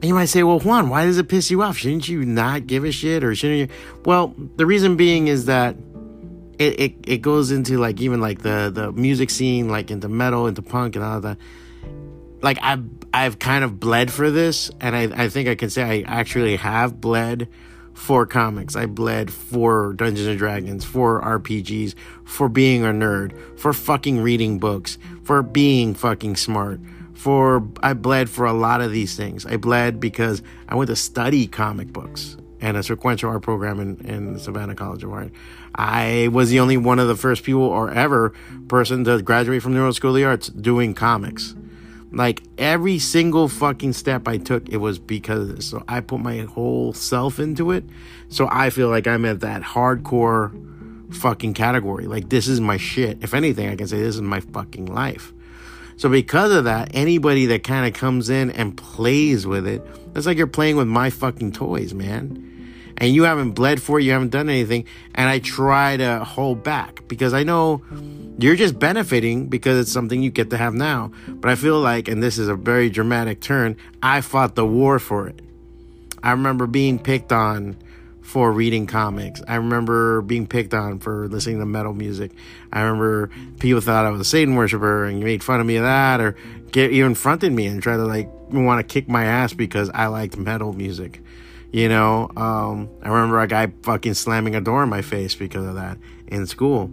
and 0.00 0.04
you 0.04 0.14
might 0.14 0.26
say 0.26 0.42
well 0.42 0.58
juan 0.60 0.88
why 0.88 1.04
does 1.04 1.18
it 1.18 1.28
piss 1.28 1.50
you 1.50 1.62
off 1.62 1.76
shouldn't 1.76 2.08
you 2.08 2.24
not 2.24 2.66
give 2.66 2.84
a 2.84 2.92
shit 2.92 3.22
or 3.22 3.34
shouldn't 3.34 3.70
you 3.70 3.76
well 4.04 4.34
the 4.56 4.66
reason 4.66 4.96
being 4.96 5.28
is 5.28 5.46
that 5.46 5.76
it, 6.58 6.78
it, 6.78 6.94
it 7.06 7.18
goes 7.22 7.50
into 7.50 7.78
like 7.78 8.00
even 8.00 8.20
like 8.20 8.42
the 8.42 8.70
the 8.72 8.92
music 8.92 9.30
scene 9.30 9.68
like 9.68 9.90
into 9.90 10.08
metal 10.08 10.46
into 10.46 10.62
punk 10.62 10.96
and 10.96 11.04
all 11.04 11.20
that 11.20 11.38
like 12.42 12.58
i've 12.62 12.84
i've 13.12 13.38
kind 13.38 13.64
of 13.64 13.80
bled 13.80 14.10
for 14.10 14.30
this 14.30 14.70
and 14.80 14.96
i 14.96 15.24
i 15.24 15.28
think 15.28 15.48
i 15.48 15.54
can 15.54 15.70
say 15.70 15.82
i 15.82 16.20
actually 16.20 16.56
have 16.56 17.00
bled 17.00 17.48
for 18.00 18.24
comics. 18.24 18.76
I 18.76 18.86
bled 18.86 19.30
for 19.30 19.92
Dungeons 19.92 20.26
and 20.26 20.38
Dragons, 20.38 20.84
for 20.84 21.20
RPGs, 21.20 21.94
for 22.24 22.48
being 22.48 22.82
a 22.82 22.88
nerd, 22.88 23.58
for 23.58 23.74
fucking 23.74 24.20
reading 24.22 24.58
books, 24.58 24.96
for 25.22 25.42
being 25.42 25.94
fucking 25.94 26.36
smart. 26.36 26.80
For 27.20 27.68
I 27.82 27.92
bled 27.92 28.30
for 28.30 28.46
a 28.46 28.54
lot 28.54 28.80
of 28.80 28.92
these 28.92 29.14
things. 29.14 29.44
I 29.44 29.58
bled 29.58 30.00
because 30.00 30.42
I 30.66 30.74
went 30.74 30.88
to 30.88 30.96
study 30.96 31.46
comic 31.46 31.92
books 31.92 32.38
and 32.62 32.78
a 32.78 32.82
sequential 32.82 33.28
art 33.28 33.42
program 33.42 33.78
in, 33.78 34.00
in 34.06 34.38
Savannah 34.38 34.74
College 34.74 35.04
of 35.04 35.12
Art. 35.12 35.30
I 35.74 36.30
was 36.32 36.48
the 36.48 36.60
only 36.60 36.78
one 36.78 36.98
of 36.98 37.08
the 37.08 37.16
first 37.16 37.44
people 37.44 37.60
or 37.60 37.90
ever 37.90 38.30
person 38.68 39.04
to 39.04 39.20
graduate 39.20 39.62
from 39.62 39.74
the 39.74 39.80
Royal 39.80 39.92
School 39.92 40.12
of 40.12 40.16
the 40.16 40.24
Arts 40.24 40.48
doing 40.48 40.94
comics. 40.94 41.54
Like 42.10 42.42
every 42.56 42.98
single 42.98 43.48
fucking 43.48 43.92
step 43.92 44.26
I 44.26 44.38
took, 44.38 44.70
it 44.70 44.78
was 44.78 44.98
because. 44.98 45.66
So 45.66 45.84
I 45.86 46.00
put 46.00 46.20
my 46.20 46.38
whole 46.38 46.94
self 46.94 47.38
into 47.38 47.70
it. 47.70 47.84
So 48.30 48.48
I 48.50 48.70
feel 48.70 48.88
like 48.88 49.06
I'm 49.06 49.26
at 49.26 49.40
that 49.40 49.60
hardcore 49.60 51.14
fucking 51.14 51.52
category. 51.52 52.06
Like 52.06 52.30
this 52.30 52.48
is 52.48 52.62
my 52.62 52.78
shit. 52.78 53.22
If 53.22 53.34
anything, 53.34 53.68
I 53.68 53.76
can 53.76 53.88
say 53.88 53.98
this 53.98 54.14
is 54.14 54.22
my 54.22 54.40
fucking 54.40 54.86
life. 54.86 55.34
So 56.00 56.08
because 56.08 56.50
of 56.52 56.64
that, 56.64 56.92
anybody 56.94 57.44
that 57.44 57.62
kind 57.62 57.86
of 57.86 57.92
comes 57.92 58.30
in 58.30 58.50
and 58.52 58.74
plays 58.74 59.46
with 59.46 59.66
it, 59.66 59.86
it's 60.14 60.24
like 60.24 60.38
you're 60.38 60.46
playing 60.46 60.76
with 60.76 60.88
my 60.88 61.10
fucking 61.10 61.52
toys, 61.52 61.92
man. 61.92 62.94
And 62.96 63.14
you 63.14 63.24
haven't 63.24 63.50
bled 63.50 63.82
for 63.82 64.00
it, 64.00 64.04
you 64.04 64.12
haven't 64.12 64.30
done 64.30 64.48
anything. 64.48 64.86
And 65.14 65.28
I 65.28 65.40
try 65.40 65.98
to 65.98 66.24
hold 66.24 66.64
back 66.64 67.06
because 67.06 67.34
I 67.34 67.42
know 67.42 67.82
you're 68.38 68.56
just 68.56 68.78
benefiting 68.78 69.48
because 69.48 69.78
it's 69.78 69.92
something 69.92 70.22
you 70.22 70.30
get 70.30 70.48
to 70.48 70.56
have 70.56 70.72
now. 70.72 71.12
But 71.28 71.50
I 71.50 71.54
feel 71.54 71.78
like, 71.78 72.08
and 72.08 72.22
this 72.22 72.38
is 72.38 72.48
a 72.48 72.54
very 72.54 72.88
dramatic 72.88 73.42
turn, 73.42 73.76
I 74.02 74.22
fought 74.22 74.54
the 74.54 74.64
war 74.64 74.98
for 75.00 75.28
it. 75.28 75.42
I 76.22 76.30
remember 76.30 76.66
being 76.66 76.98
picked 76.98 77.30
on 77.30 77.76
for 78.30 78.52
reading 78.52 78.86
comics. 78.86 79.42
I 79.48 79.56
remember 79.56 80.22
being 80.22 80.46
picked 80.46 80.72
on 80.72 81.00
for 81.00 81.26
listening 81.26 81.58
to 81.58 81.66
metal 81.66 81.92
music. 81.92 82.30
I 82.72 82.82
remember 82.82 83.28
people 83.58 83.80
thought 83.80 84.06
I 84.06 84.10
was 84.10 84.20
a 84.20 84.24
Satan 84.24 84.54
worshiper 84.54 85.04
and 85.04 85.18
made 85.18 85.42
fun 85.42 85.58
of 85.58 85.66
me 85.66 85.74
of 85.74 85.82
that 85.82 86.20
or 86.20 86.36
get 86.70 86.92
even 86.92 87.16
fronted 87.16 87.52
me 87.52 87.66
and 87.66 87.82
try 87.82 87.96
to 87.96 88.04
like 88.04 88.30
want 88.48 88.78
to 88.78 88.84
kick 88.84 89.08
my 89.08 89.24
ass 89.24 89.52
because 89.52 89.90
I 89.90 90.06
liked 90.06 90.36
metal 90.36 90.72
music. 90.72 91.20
You 91.72 91.88
know, 91.88 92.30
um, 92.36 92.88
I 93.02 93.08
remember 93.08 93.40
a 93.40 93.48
guy 93.48 93.72
fucking 93.82 94.14
slamming 94.14 94.54
a 94.54 94.60
door 94.60 94.84
in 94.84 94.88
my 94.88 95.02
face 95.02 95.34
because 95.34 95.66
of 95.66 95.74
that 95.74 95.98
in 96.28 96.46
school. 96.46 96.88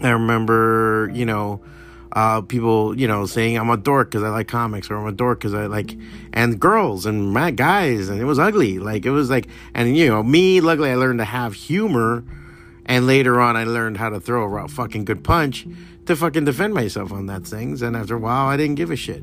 I 0.00 0.10
remember, 0.10 1.10
you 1.12 1.26
know, 1.26 1.62
uh, 2.16 2.40
people, 2.40 2.98
you 2.98 3.06
know, 3.06 3.26
saying 3.26 3.58
I'm 3.58 3.68
a 3.68 3.76
dork 3.76 4.10
because 4.10 4.22
I 4.22 4.30
like 4.30 4.48
comics, 4.48 4.90
or 4.90 4.96
I'm 4.96 5.06
a 5.06 5.12
dork 5.12 5.38
because 5.38 5.52
I 5.52 5.66
like, 5.66 5.94
and 6.32 6.58
girls 6.58 7.04
and 7.04 7.34
guys, 7.58 8.08
and 8.08 8.18
it 8.18 8.24
was 8.24 8.38
ugly. 8.38 8.78
Like 8.78 9.04
it 9.04 9.10
was 9.10 9.28
like, 9.28 9.48
and 9.74 9.94
you 9.94 10.08
know, 10.08 10.22
me, 10.22 10.62
luckily, 10.62 10.90
I 10.90 10.94
learned 10.94 11.18
to 11.18 11.26
have 11.26 11.52
humor, 11.52 12.24
and 12.86 13.06
later 13.06 13.38
on, 13.38 13.54
I 13.54 13.64
learned 13.64 13.98
how 13.98 14.08
to 14.08 14.18
throw 14.18 14.56
a 14.56 14.66
fucking 14.66 15.04
good 15.04 15.24
punch 15.24 15.66
to 16.06 16.16
fucking 16.16 16.46
defend 16.46 16.72
myself 16.72 17.12
on 17.12 17.26
that 17.26 17.46
things. 17.46 17.82
And 17.82 17.94
after 17.94 18.16
a 18.16 18.18
while, 18.18 18.46
I 18.46 18.56
didn't 18.56 18.76
give 18.76 18.90
a 18.90 18.96
shit. 18.96 19.22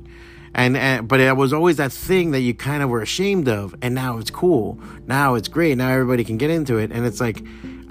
And, 0.54 0.78
and 0.78 1.08
but 1.08 1.20
it 1.20 1.36
was 1.36 1.52
always 1.52 1.78
that 1.78 1.92
thing 1.92 2.30
that 2.30 2.42
you 2.42 2.54
kind 2.54 2.84
of 2.84 2.92
were 2.92 3.02
ashamed 3.02 3.50
of, 3.50 3.74
and 3.82 3.96
now 3.96 4.20
it's 4.20 4.30
cool. 4.30 4.80
Now 5.08 5.34
it's 5.34 5.48
great. 5.48 5.80
Now 5.80 5.90
everybody 5.90 6.24
can 6.24 6.38
get 6.38 6.52
into 6.52 6.78
it, 6.78 6.92
and 6.92 7.08
it's 7.08 7.20
like 7.20 7.44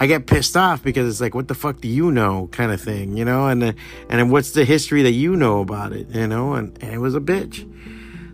I 0.03 0.07
get 0.07 0.27
pissed 0.27 0.57
off 0.57 0.83
because 0.83 1.09
it's 1.09 1.21
like, 1.21 1.33
what 1.33 1.47
the 1.47 1.55
fuck 1.55 1.81
do 1.81 1.87
you 1.87 2.11
know, 2.11 2.49
kind 2.51 2.73
of 2.73 2.81
thing, 2.81 3.17
you 3.17 3.25
know? 3.25 3.47
And 3.47 3.77
and 4.09 4.33
what's 4.33 4.51
the 4.51 4.65
history 4.65 5.03
that 5.03 5.13
you 5.13 5.37
know 5.37 5.61
about 5.61 5.93
it, 5.93 6.09
you 6.09 6.27
know? 6.27 6.55
And, 6.55 6.77
and 6.83 6.93
it 6.93 6.99
was 6.99 7.15
a 7.15 7.21
bitch. 7.21 7.63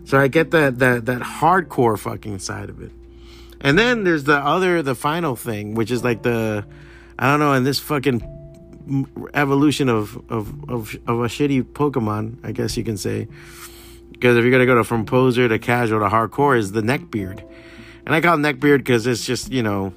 So 0.09 0.19
I 0.19 0.29
get 0.29 0.49
that 0.49 0.79
that 0.79 1.05
that 1.05 1.21
hardcore 1.21 1.95
fucking 1.99 2.39
side 2.39 2.71
of 2.71 2.81
it. 2.81 2.91
And 3.61 3.77
then 3.77 4.03
there's 4.03 4.23
the 4.23 4.37
other, 4.37 4.81
the 4.81 4.95
final 4.95 5.35
thing, 5.35 5.75
which 5.75 5.91
is 5.91 6.03
like 6.03 6.23
the, 6.23 6.65
I 7.19 7.29
don't 7.29 7.39
know, 7.39 7.53
in 7.53 7.65
this 7.65 7.77
fucking 7.77 9.27
evolution 9.35 9.89
of 9.89 10.17
of 10.27 10.47
of, 10.71 10.95
of 11.05 11.19
a 11.19 11.27
shitty 11.27 11.61
Pokemon, 11.61 12.39
I 12.43 12.51
guess 12.51 12.77
you 12.77 12.83
can 12.83 12.97
say. 12.97 13.27
Because 14.11 14.37
if 14.37 14.43
you're 14.43 14.51
gonna 14.51 14.65
go 14.65 14.73
to 14.73 14.83
from 14.83 15.05
poser 15.05 15.47
to 15.47 15.59
casual 15.59 15.99
to 15.99 16.07
hardcore, 16.07 16.57
is 16.57 16.71
the 16.71 16.81
neck 16.81 17.11
beard, 17.11 17.43
and 18.07 18.15
I 18.15 18.21
call 18.21 18.37
neck 18.37 18.59
beard 18.59 18.83
because 18.83 19.05
it's 19.05 19.23
just 19.23 19.51
you 19.51 19.61
know 19.61 19.93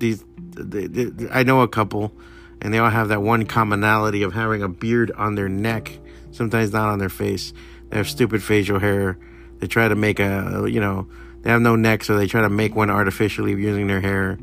these 0.00 0.24
they, 0.56 0.86
they, 0.86 1.28
I 1.30 1.44
know 1.44 1.60
a 1.60 1.68
couple, 1.68 2.12
and 2.60 2.74
they 2.74 2.78
all 2.78 2.90
have 2.90 3.08
that 3.08 3.22
one 3.22 3.46
commonality 3.46 4.22
of 4.22 4.32
having 4.32 4.62
a 4.62 4.68
beard 4.68 5.12
on 5.12 5.34
their 5.36 5.48
neck, 5.48 5.98
sometimes 6.32 6.72
not 6.72 6.88
on 6.88 6.98
their 6.98 7.08
face. 7.08 7.52
They 7.90 7.96
have 7.96 8.08
stupid 8.08 8.42
facial 8.42 8.78
hair. 8.78 9.18
They 9.58 9.66
try 9.66 9.88
to 9.88 9.94
make 9.94 10.18
a, 10.18 10.66
you 10.68 10.80
know, 10.80 11.08
they 11.42 11.50
have 11.50 11.62
no 11.62 11.76
neck, 11.76 12.04
so 12.04 12.16
they 12.16 12.26
try 12.26 12.42
to 12.42 12.50
make 12.50 12.74
one 12.74 12.90
artificially 12.90 13.52
using 13.52 13.86
their 13.86 14.00
hair. 14.00 14.38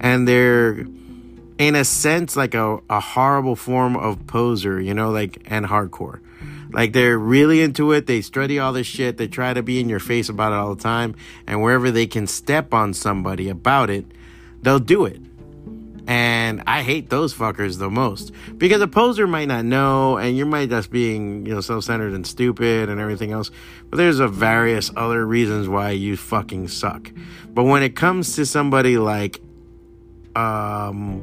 And 0.00 0.26
they're, 0.26 0.86
in 1.58 1.76
a 1.76 1.84
sense, 1.84 2.36
like 2.36 2.54
a, 2.54 2.78
a 2.90 3.00
horrible 3.00 3.56
form 3.56 3.96
of 3.96 4.26
poser, 4.26 4.80
you 4.80 4.94
know, 4.94 5.10
like, 5.10 5.42
and 5.46 5.66
hardcore. 5.66 6.20
Like 6.74 6.92
they're 6.92 7.16
really 7.16 7.62
into 7.62 7.92
it. 7.92 8.06
They 8.06 8.20
study 8.20 8.58
all 8.58 8.72
this 8.72 8.88
shit. 8.88 9.16
They 9.16 9.28
try 9.28 9.54
to 9.54 9.62
be 9.62 9.78
in 9.78 9.88
your 9.88 10.00
face 10.00 10.28
about 10.28 10.52
it 10.52 10.56
all 10.56 10.74
the 10.74 10.82
time. 10.82 11.14
And 11.46 11.62
wherever 11.62 11.92
they 11.92 12.08
can 12.08 12.26
step 12.26 12.74
on 12.74 12.94
somebody 12.94 13.48
about 13.48 13.90
it, 13.90 14.06
they'll 14.64 14.78
do 14.78 15.04
it 15.04 15.20
And 16.06 16.62
I 16.66 16.82
hate 16.82 17.08
those 17.08 17.32
fuckers 17.32 17.78
the 17.78 17.88
most 17.88 18.32
because 18.58 18.82
a 18.82 18.86
poser 18.86 19.26
might 19.26 19.46
not 19.48 19.64
know, 19.64 20.18
and 20.18 20.36
you 20.36 20.44
might 20.44 20.68
just 20.68 20.90
being 20.90 21.46
you 21.46 21.54
know 21.54 21.62
self-centered 21.62 22.12
and 22.12 22.26
stupid 22.26 22.90
and 22.90 23.00
everything 23.00 23.32
else. 23.32 23.50
But 23.88 23.96
there's 23.96 24.18
a 24.18 24.28
various 24.28 24.90
other 24.96 25.24
reasons 25.24 25.66
why 25.66 25.90
you 25.92 26.16
fucking 26.18 26.68
suck. 26.68 27.10
But 27.48 27.64
when 27.64 27.82
it 27.82 27.96
comes 27.96 28.36
to 28.36 28.44
somebody 28.44 28.98
like 28.98 29.40
um, 30.36 31.22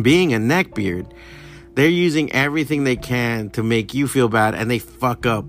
being 0.00 0.32
a 0.32 0.38
neckbeard, 0.38 1.12
they're 1.74 1.88
using 1.88 2.32
everything 2.32 2.84
they 2.84 2.96
can 2.96 3.50
to 3.50 3.62
make 3.62 3.92
you 3.92 4.08
feel 4.08 4.30
bad, 4.30 4.54
and 4.54 4.70
they 4.70 4.78
fuck 4.78 5.26
up 5.26 5.44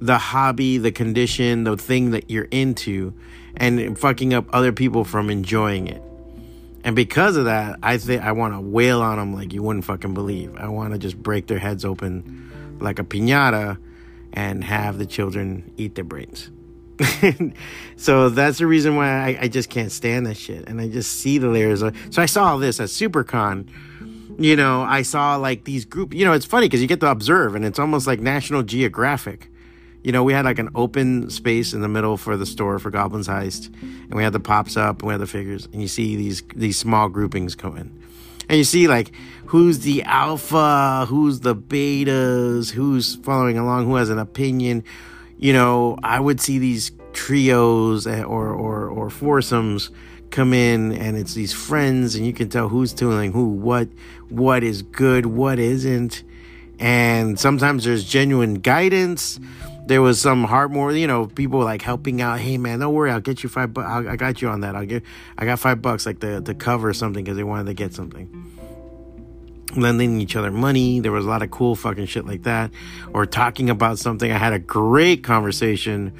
the 0.00 0.16
hobby, 0.16 0.78
the 0.78 0.92
condition, 0.92 1.64
the 1.64 1.76
thing 1.76 2.12
that 2.12 2.30
you're 2.30 2.48
into, 2.50 3.12
and 3.58 3.98
fucking 3.98 4.32
up 4.32 4.46
other 4.52 4.72
people 4.72 5.04
from 5.04 5.30
enjoying 5.30 5.88
it. 5.88 6.02
And 6.84 6.94
because 6.96 7.36
of 7.36 7.46
that, 7.46 7.78
I 7.82 7.98
think 7.98 8.22
I 8.22 8.32
want 8.32 8.54
to 8.54 8.60
wail 8.60 9.02
on 9.02 9.18
them 9.18 9.34
like 9.34 9.52
you 9.52 9.62
wouldn't 9.62 9.84
fucking 9.84 10.14
believe. 10.14 10.56
I 10.56 10.68
want 10.68 10.92
to 10.92 10.98
just 10.98 11.20
break 11.20 11.46
their 11.48 11.58
heads 11.58 11.84
open 11.84 12.78
like 12.80 12.98
a 12.98 13.04
piñata 13.04 13.78
and 14.32 14.62
have 14.62 14.98
the 14.98 15.06
children 15.06 15.72
eat 15.76 15.96
their 15.96 16.04
brains. 16.04 16.50
so 17.96 18.28
that's 18.28 18.58
the 18.58 18.66
reason 18.66 18.96
why 18.96 19.08
I, 19.08 19.38
I, 19.42 19.48
just 19.48 19.70
can't 19.70 19.92
stand 19.92 20.26
that 20.26 20.36
shit. 20.36 20.68
And 20.68 20.80
I 20.80 20.88
just 20.88 21.12
see 21.20 21.38
the 21.38 21.48
layers. 21.48 21.82
Of, 21.82 21.96
so 22.10 22.20
I 22.20 22.26
saw 22.26 22.56
this 22.56 22.80
at 22.80 22.88
SuperCon. 22.88 23.68
You 24.38 24.56
know, 24.56 24.82
I 24.82 25.02
saw 25.02 25.36
like 25.36 25.64
these 25.64 25.84
group. 25.84 26.14
You 26.14 26.24
know, 26.24 26.32
it's 26.32 26.44
funny 26.44 26.66
because 26.66 26.80
you 26.80 26.86
get 26.86 27.00
to 27.00 27.10
observe, 27.10 27.54
and 27.54 27.64
it's 27.64 27.78
almost 27.78 28.06
like 28.06 28.20
National 28.20 28.62
Geographic 28.62 29.50
you 30.08 30.12
know, 30.12 30.24
we 30.24 30.32
had 30.32 30.46
like 30.46 30.58
an 30.58 30.70
open 30.74 31.28
space 31.28 31.74
in 31.74 31.82
the 31.82 31.88
middle 31.88 32.16
for 32.16 32.38
the 32.38 32.46
store 32.46 32.78
for 32.78 32.90
Goblin's 32.90 33.28
Heist, 33.28 33.66
and 33.82 34.14
we 34.14 34.22
had 34.22 34.32
the 34.32 34.40
pops 34.40 34.74
up, 34.74 35.00
and 35.00 35.06
we 35.06 35.12
had 35.12 35.20
the 35.20 35.26
figures, 35.26 35.66
and 35.70 35.82
you 35.82 35.86
see 35.86 36.16
these 36.16 36.42
these 36.56 36.78
small 36.78 37.10
groupings 37.10 37.54
come 37.54 37.76
in, 37.76 37.92
and 38.48 38.56
you 38.56 38.64
see 38.64 38.88
like 38.88 39.12
who's 39.44 39.80
the 39.80 40.02
alpha, 40.04 41.04
who's 41.06 41.40
the 41.40 41.54
betas, 41.54 42.70
who's 42.70 43.16
following 43.16 43.58
along, 43.58 43.84
who 43.84 43.96
has 43.96 44.08
an 44.08 44.18
opinion. 44.18 44.82
You 45.36 45.52
know, 45.52 45.98
I 46.02 46.18
would 46.18 46.40
see 46.40 46.58
these 46.58 46.90
trios 47.12 48.06
eh, 48.06 48.22
or 48.22 48.48
or 48.48 48.88
or 48.88 49.10
foursomes 49.10 49.90
come 50.30 50.54
in 50.54 50.92
and 50.92 51.18
it's 51.18 51.34
these 51.34 51.52
friends 51.52 52.14
and 52.14 52.24
you 52.24 52.32
can 52.32 52.48
tell 52.48 52.70
who's 52.70 52.94
telling 52.94 53.32
who 53.32 53.48
what 53.48 53.88
what 54.30 54.62
is 54.62 54.80
good 54.80 55.26
what 55.26 55.58
isn't 55.58 56.22
and 56.78 57.40
sometimes 57.40 57.84
there's 57.84 58.04
genuine 58.04 58.54
guidance 58.54 59.40
there 59.88 60.02
was 60.02 60.20
some 60.20 60.44
heart 60.44 60.70
more, 60.70 60.92
you 60.92 61.06
know, 61.06 61.26
people 61.26 61.60
like 61.60 61.80
helping 61.80 62.20
out. 62.20 62.38
Hey 62.38 62.58
man, 62.58 62.78
don't 62.78 62.92
worry, 62.92 63.10
I'll 63.10 63.20
get 63.20 63.42
you 63.42 63.48
five. 63.48 63.72
bucks. 63.72 63.88
I 63.88 64.16
got 64.16 64.42
you 64.42 64.48
on 64.48 64.60
that. 64.60 64.76
I'll 64.76 64.84
get, 64.84 65.02
I 65.36 65.46
got 65.46 65.58
five 65.58 65.80
bucks, 65.80 66.04
like 66.04 66.20
the 66.20 66.40
the 66.40 66.54
cover 66.54 66.90
or 66.90 66.92
something, 66.92 67.24
because 67.24 67.36
they 67.36 67.44
wanted 67.44 67.66
to 67.66 67.74
get 67.74 67.94
something. 67.94 68.28
Lending 69.76 70.20
each 70.20 70.36
other 70.36 70.50
money. 70.50 71.00
There 71.00 71.12
was 71.12 71.24
a 71.24 71.28
lot 71.28 71.42
of 71.42 71.50
cool 71.50 71.74
fucking 71.74 72.06
shit 72.06 72.26
like 72.26 72.42
that, 72.42 72.70
or 73.14 73.24
talking 73.24 73.70
about 73.70 73.98
something. 73.98 74.30
I 74.30 74.36
had 74.36 74.52
a 74.52 74.58
great 74.58 75.24
conversation 75.24 76.12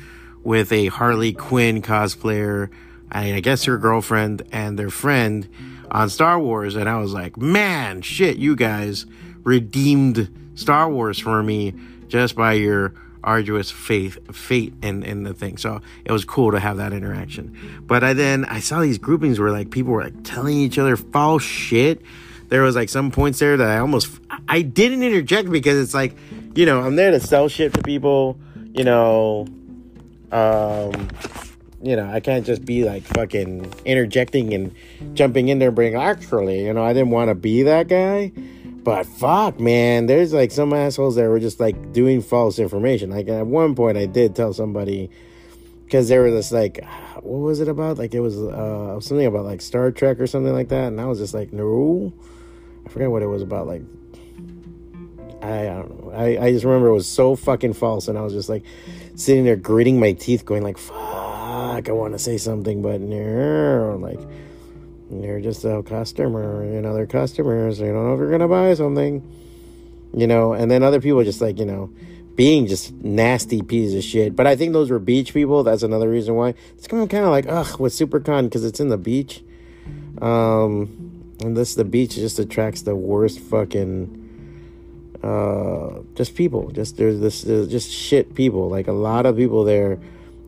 with 0.42 0.72
a 0.72 0.86
Harley 0.86 1.34
Quinn 1.34 1.82
cosplayer. 1.82 2.70
I, 3.12 3.34
I 3.34 3.40
guess 3.40 3.64
her 3.64 3.76
girlfriend 3.76 4.42
and 4.50 4.78
their 4.78 4.90
friend 4.90 5.48
on 5.90 6.08
Star 6.08 6.38
Wars, 6.38 6.74
and 6.74 6.88
I 6.88 6.98
was 6.98 7.12
like, 7.12 7.36
man, 7.36 8.00
shit, 8.00 8.38
you 8.38 8.56
guys 8.56 9.04
redeemed 9.42 10.30
Star 10.54 10.90
Wars 10.90 11.18
for 11.18 11.42
me 11.42 11.74
just 12.08 12.34
by 12.34 12.54
your 12.54 12.94
arduous 13.28 13.70
faith 13.70 14.16
fate 14.34 14.72
in 14.82 15.02
in 15.02 15.22
the 15.22 15.34
thing. 15.34 15.58
So 15.58 15.82
it 16.06 16.12
was 16.12 16.24
cool 16.24 16.50
to 16.52 16.58
have 16.58 16.78
that 16.78 16.94
interaction. 16.94 17.44
But 17.86 18.02
i 18.02 18.14
then 18.14 18.46
i 18.46 18.60
saw 18.60 18.80
these 18.80 18.96
groupings 18.96 19.38
where 19.38 19.50
like 19.50 19.70
people 19.70 19.92
were 19.92 20.02
like 20.02 20.24
telling 20.24 20.56
each 20.56 20.78
other 20.78 20.96
false 20.96 21.42
shit. 21.42 22.00
There 22.48 22.62
was 22.62 22.74
like 22.74 22.88
some 22.88 23.10
points 23.10 23.38
there 23.40 23.58
that 23.58 23.68
i 23.68 23.76
almost 23.76 24.08
i 24.48 24.62
didn't 24.62 25.02
interject 25.02 25.50
because 25.50 25.78
it's 25.78 25.92
like 25.92 26.16
you 26.54 26.64
know 26.64 26.80
i'm 26.80 26.96
there 26.96 27.10
to 27.10 27.20
sell 27.20 27.46
shit 27.48 27.74
to 27.74 27.82
people 27.82 28.38
you 28.72 28.84
know 28.84 29.46
um 30.32 31.08
you 31.82 31.94
know 31.94 32.08
i 32.10 32.20
can't 32.20 32.46
just 32.46 32.64
be 32.64 32.84
like 32.84 33.02
fucking 33.02 33.70
interjecting 33.84 34.54
and 34.54 34.74
jumping 35.12 35.48
in 35.48 35.58
there 35.58 35.68
and 35.68 35.76
bring 35.76 35.94
actually 35.94 36.64
you 36.64 36.72
know 36.72 36.82
i 36.82 36.94
didn't 36.94 37.10
want 37.10 37.28
to 37.28 37.34
be 37.34 37.62
that 37.64 37.86
guy 37.86 38.32
but 38.88 39.04
fuck, 39.04 39.60
man, 39.60 40.06
there's 40.06 40.32
like 40.32 40.50
some 40.50 40.72
assholes 40.72 41.16
that 41.16 41.28
were 41.28 41.38
just 41.38 41.60
like 41.60 41.92
doing 41.92 42.22
false 42.22 42.58
information. 42.58 43.10
Like 43.10 43.28
at 43.28 43.46
one 43.46 43.74
point, 43.74 43.98
I 43.98 44.06
did 44.06 44.34
tell 44.34 44.54
somebody 44.54 45.10
because 45.84 46.08
there 46.08 46.22
was 46.22 46.32
this 46.32 46.52
like, 46.52 46.82
what 47.16 47.40
was 47.40 47.60
it 47.60 47.68
about? 47.68 47.98
Like 47.98 48.14
it 48.14 48.20
was 48.20 48.38
uh, 48.38 48.98
something 49.00 49.26
about 49.26 49.44
like 49.44 49.60
Star 49.60 49.90
Trek 49.90 50.18
or 50.18 50.26
something 50.26 50.54
like 50.54 50.70
that, 50.70 50.86
and 50.86 51.02
I 51.02 51.04
was 51.04 51.18
just 51.18 51.34
like, 51.34 51.52
no, 51.52 52.14
I 52.86 52.88
forget 52.88 53.10
what 53.10 53.20
it 53.20 53.26
was 53.26 53.42
about. 53.42 53.66
Like, 53.66 53.82
I, 55.42 55.68
I 55.68 55.74
don't 55.74 56.06
know. 56.06 56.12
I, 56.14 56.46
I 56.46 56.52
just 56.52 56.64
remember 56.64 56.86
it 56.86 56.94
was 56.94 57.06
so 57.06 57.36
fucking 57.36 57.74
false, 57.74 58.08
and 58.08 58.16
I 58.16 58.22
was 58.22 58.32
just 58.32 58.48
like 58.48 58.64
sitting 59.16 59.44
there 59.44 59.56
gritting 59.56 60.00
my 60.00 60.12
teeth, 60.12 60.46
going 60.46 60.62
like, 60.62 60.78
fuck, 60.78 61.90
I 61.90 61.92
want 61.92 62.14
to 62.14 62.18
say 62.18 62.38
something, 62.38 62.80
but 62.80 63.02
no, 63.02 63.98
like 64.00 64.20
you're 65.10 65.40
just 65.40 65.64
a 65.64 65.82
customer, 65.82 66.64
you 66.64 66.80
know, 66.80 66.94
they're 66.94 67.06
customers. 67.06 67.80
You 67.80 67.86
don't 67.86 68.06
know 68.06 68.14
if 68.14 68.18
you're 68.18 68.28
going 68.28 68.40
to 68.40 68.48
buy 68.48 68.74
something, 68.74 69.22
you 70.14 70.26
know, 70.26 70.52
and 70.52 70.70
then 70.70 70.82
other 70.82 71.00
people 71.00 71.24
just 71.24 71.40
like, 71.40 71.58
you 71.58 71.64
know, 71.64 71.90
being 72.36 72.66
just 72.66 72.92
nasty 72.92 73.62
pieces 73.62 73.94
of 73.94 74.04
shit. 74.04 74.36
But 74.36 74.46
I 74.46 74.54
think 74.54 74.72
those 74.72 74.90
were 74.90 74.98
beach 74.98 75.32
people. 75.32 75.64
That's 75.64 75.82
another 75.82 76.08
reason 76.08 76.34
why 76.34 76.54
it's 76.76 76.86
kind 76.86 77.02
of 77.02 77.08
kind 77.08 77.24
of 77.24 77.30
like, 77.30 77.46
ugh, 77.48 77.80
with 77.80 77.92
SuperCon 77.92 78.44
because 78.44 78.64
it's 78.64 78.80
in 78.80 78.88
the 78.88 78.98
beach. 78.98 79.42
Um, 80.20 81.34
and 81.40 81.56
this, 81.56 81.74
the 81.74 81.84
beach 81.84 82.14
just 82.14 82.38
attracts 82.38 82.82
the 82.82 82.94
worst 82.94 83.40
fucking, 83.40 85.16
uh, 85.22 86.00
just 86.14 86.34
people. 86.34 86.70
Just 86.70 86.96
there's 86.96 87.18
this, 87.18 87.42
there's 87.42 87.68
just 87.68 87.90
shit 87.90 88.34
people. 88.34 88.68
Like 88.68 88.88
a 88.88 88.92
lot 88.92 89.24
of 89.24 89.36
people 89.36 89.64
there 89.64 89.98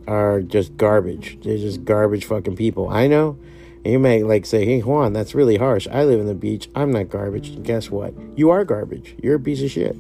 are 0.07 0.43
just 0.43 0.77
garbage. 0.77 1.39
They're 1.43 1.57
just 1.57 1.85
garbage 1.85 2.27
fucking 2.27 2.57
people. 2.57 2.89
I 2.89 3.07
know 3.07 3.39
and 3.85 3.93
you 3.93 3.99
may 3.99 4.23
like 4.23 4.45
say, 4.45 4.67
hey, 4.67 4.81
Juan, 4.81 5.13
that's 5.13 5.35
really 5.35 5.57
harsh. 5.57 5.89
I 5.91 6.05
live 6.05 6.21
in 6.21 6.27
the 6.27 6.35
beach. 6.35 6.69
I'm 6.75 6.93
not 6.93 7.09
garbage. 7.09 7.49
And 7.49 7.65
guess 7.65 7.91
what? 7.91 8.15
You 8.37 8.51
are 8.51 8.65
garbage. 8.65 9.15
You're 9.23 9.37
a 9.37 9.41
piece 9.41 9.63
of 9.63 9.71
shit. 9.71 9.97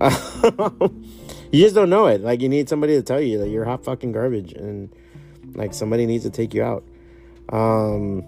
you 1.50 1.64
just 1.64 1.74
don't 1.74 1.90
know 1.90 2.06
it. 2.06 2.20
Like, 2.20 2.40
you 2.40 2.48
need 2.48 2.68
somebody 2.68 2.94
to 2.94 3.02
tell 3.02 3.20
you 3.20 3.38
that 3.38 3.48
you're 3.48 3.64
hot 3.64 3.84
fucking 3.84 4.12
garbage. 4.12 4.52
And, 4.52 4.94
like, 5.54 5.74
somebody 5.74 6.06
needs 6.06 6.22
to 6.24 6.30
take 6.30 6.54
you 6.54 6.62
out. 6.62 6.84
Um, 7.48 8.24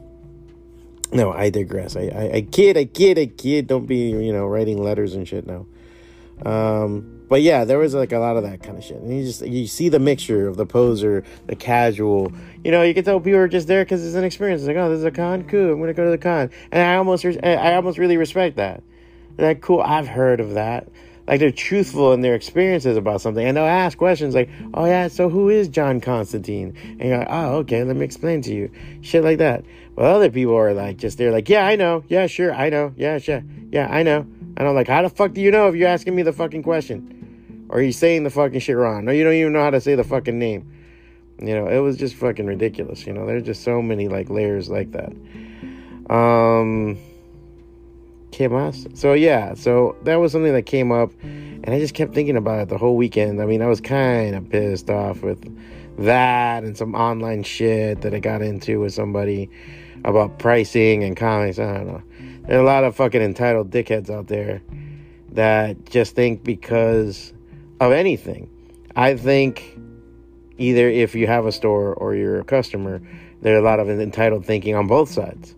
no, 1.12 1.30
I 1.30 1.50
digress. 1.50 1.94
I, 1.94 2.10
I, 2.12 2.30
I 2.36 2.40
kid, 2.42 2.76
I 2.76 2.84
kid, 2.86 3.16
I 3.16 3.26
kid. 3.26 3.68
Don't 3.68 3.86
be, 3.86 4.10
you 4.10 4.32
know, 4.32 4.46
writing 4.46 4.82
letters 4.82 5.14
and 5.14 5.26
shit 5.26 5.46
now. 5.46 5.66
Um, 6.44 7.19
but 7.30 7.42
yeah, 7.42 7.64
there 7.64 7.78
was 7.78 7.94
like 7.94 8.10
a 8.10 8.18
lot 8.18 8.36
of 8.36 8.42
that 8.42 8.60
kind 8.60 8.76
of 8.76 8.82
shit. 8.82 8.96
And 8.96 9.16
you 9.16 9.24
just 9.24 9.46
you 9.46 9.68
see 9.68 9.88
the 9.88 10.00
mixture 10.00 10.48
of 10.48 10.56
the 10.56 10.66
poser, 10.66 11.22
the 11.46 11.54
casual. 11.54 12.32
You 12.64 12.72
know, 12.72 12.82
you 12.82 12.92
can 12.92 13.04
tell 13.04 13.20
people 13.20 13.38
are 13.38 13.46
just 13.46 13.68
there 13.68 13.84
because 13.84 14.04
it's 14.04 14.16
an 14.16 14.24
experience. 14.24 14.62
It's 14.62 14.66
like, 14.66 14.76
oh, 14.76 14.90
this 14.90 14.98
is 14.98 15.04
a 15.04 15.12
con, 15.12 15.44
cool. 15.44 15.72
I'm 15.72 15.78
gonna 15.78 15.94
go 15.94 16.04
to 16.04 16.10
the 16.10 16.18
con, 16.18 16.50
and 16.72 16.82
I 16.82 16.96
almost 16.96 17.24
I 17.24 17.76
almost 17.76 17.98
really 17.98 18.16
respect 18.16 18.56
that. 18.56 18.82
That 19.36 19.62
cool. 19.62 19.80
I've 19.80 20.08
heard 20.08 20.40
of 20.40 20.54
that. 20.54 20.88
Like 21.28 21.38
they're 21.38 21.52
truthful 21.52 22.12
in 22.14 22.20
their 22.20 22.34
experiences 22.34 22.96
about 22.96 23.20
something, 23.20 23.46
and 23.46 23.56
they'll 23.56 23.64
ask 23.64 23.96
questions 23.96 24.34
like, 24.34 24.50
"Oh 24.74 24.86
yeah, 24.86 25.06
so 25.06 25.28
who 25.28 25.50
is 25.50 25.68
John 25.68 26.00
Constantine?" 26.00 26.74
And 26.98 27.00
you're 27.00 27.18
like, 27.18 27.28
"Oh, 27.30 27.58
okay, 27.58 27.84
let 27.84 27.94
me 27.94 28.04
explain 28.04 28.42
to 28.42 28.52
you." 28.52 28.72
Shit 29.02 29.22
like 29.22 29.38
that. 29.38 29.64
But 29.94 30.06
other 30.06 30.30
people 30.30 30.56
are 30.56 30.74
like, 30.74 30.96
just 30.96 31.16
they're 31.16 31.30
like, 31.30 31.48
"Yeah, 31.48 31.64
I 31.64 31.76
know. 31.76 32.02
Yeah, 32.08 32.26
sure, 32.26 32.52
I 32.52 32.70
know. 32.70 32.92
Yeah, 32.96 33.18
sure. 33.18 33.44
Yeah, 33.70 33.86
I 33.88 34.02
know." 34.02 34.26
And 34.56 34.66
I'm 34.66 34.74
like, 34.74 34.88
"How 34.88 35.02
the 35.02 35.08
fuck 35.08 35.32
do 35.32 35.40
you 35.40 35.52
know 35.52 35.68
if 35.68 35.76
you're 35.76 35.86
asking 35.86 36.16
me 36.16 36.22
the 36.22 36.32
fucking 36.32 36.64
question?" 36.64 37.19
Or 37.70 37.80
you 37.80 37.92
saying 37.92 38.24
the 38.24 38.30
fucking 38.30 38.58
shit 38.58 38.76
wrong? 38.76 39.04
No, 39.04 39.12
you 39.12 39.22
don't 39.22 39.34
even 39.34 39.52
know 39.52 39.62
how 39.62 39.70
to 39.70 39.80
say 39.80 39.94
the 39.94 40.02
fucking 40.02 40.36
name. 40.36 40.68
You 41.40 41.54
know, 41.54 41.68
it 41.68 41.78
was 41.78 41.96
just 41.96 42.16
fucking 42.16 42.44
ridiculous. 42.44 43.06
You 43.06 43.12
know, 43.12 43.26
there's 43.26 43.44
just 43.44 43.62
so 43.62 43.80
many 43.80 44.08
like 44.08 44.28
layers 44.28 44.68
like 44.68 44.90
that. 44.90 45.12
Um, 46.12 46.98
¿Qué 48.32 48.96
So 48.96 49.12
yeah, 49.12 49.54
so 49.54 49.96
that 50.02 50.16
was 50.16 50.32
something 50.32 50.52
that 50.52 50.66
came 50.66 50.90
up, 50.90 51.12
and 51.22 51.68
I 51.68 51.78
just 51.78 51.94
kept 51.94 52.12
thinking 52.12 52.36
about 52.36 52.58
it 52.60 52.68
the 52.68 52.76
whole 52.76 52.96
weekend. 52.96 53.40
I 53.40 53.46
mean, 53.46 53.62
I 53.62 53.68
was 53.68 53.80
kind 53.80 54.34
of 54.34 54.50
pissed 54.50 54.90
off 54.90 55.22
with 55.22 55.40
that 56.04 56.64
and 56.64 56.76
some 56.76 56.96
online 56.96 57.44
shit 57.44 58.00
that 58.00 58.12
I 58.14 58.18
got 58.18 58.42
into 58.42 58.80
with 58.80 58.94
somebody 58.94 59.48
about 60.04 60.40
pricing 60.40 61.04
and 61.04 61.16
comics. 61.16 61.60
I 61.60 61.72
don't 61.74 61.86
know. 61.86 62.02
There 62.48 62.58
are 62.58 62.62
a 62.62 62.66
lot 62.66 62.82
of 62.82 62.96
fucking 62.96 63.22
entitled 63.22 63.70
dickheads 63.70 64.10
out 64.10 64.26
there 64.26 64.60
that 65.32 65.86
just 65.86 66.16
think 66.16 66.42
because 66.42 67.32
of 67.80 67.92
anything. 67.92 68.48
I 68.94 69.16
think 69.16 69.78
either 70.58 70.88
if 70.88 71.14
you 71.14 71.26
have 71.26 71.46
a 71.46 71.52
store 71.52 71.94
or 71.94 72.14
you're 72.14 72.40
a 72.40 72.44
customer, 72.44 73.00
there 73.40 73.56
are 73.56 73.58
a 73.58 73.62
lot 73.62 73.80
of 73.80 73.88
entitled 73.88 74.44
thinking 74.44 74.74
on 74.74 74.86
both 74.86 75.10
sides 75.10 75.54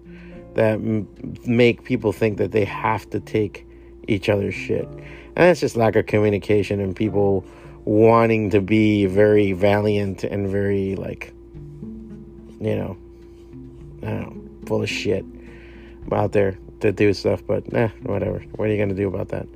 that 0.54 0.74
m- 0.74 1.08
make 1.44 1.84
people 1.84 2.12
think 2.12 2.38
that 2.38 2.52
they 2.52 2.64
have 2.64 3.08
to 3.10 3.20
take 3.20 3.66
each 4.06 4.28
other's 4.28 4.54
shit. 4.54 4.86
And 4.86 5.36
that's 5.36 5.60
just 5.60 5.76
lack 5.76 5.96
of 5.96 6.06
communication 6.06 6.80
and 6.80 6.94
people 6.94 7.44
wanting 7.84 8.50
to 8.50 8.60
be 8.60 9.06
very 9.06 9.52
valiant 9.52 10.22
and 10.22 10.48
very, 10.48 10.94
like, 10.94 11.32
you 12.60 12.76
know, 12.76 12.96
know, 14.02 14.36
full 14.66 14.82
of 14.82 14.88
shit. 14.88 15.24
out 16.12 16.32
there 16.32 16.58
to 16.80 16.92
do 16.92 17.12
stuff, 17.14 17.42
but 17.46 17.72
nah, 17.72 17.88
whatever. 18.02 18.40
What 18.56 18.68
are 18.68 18.72
you 18.72 18.78
gonna 18.78 18.94
do 18.94 19.08
about 19.08 19.28
that? 19.28 19.46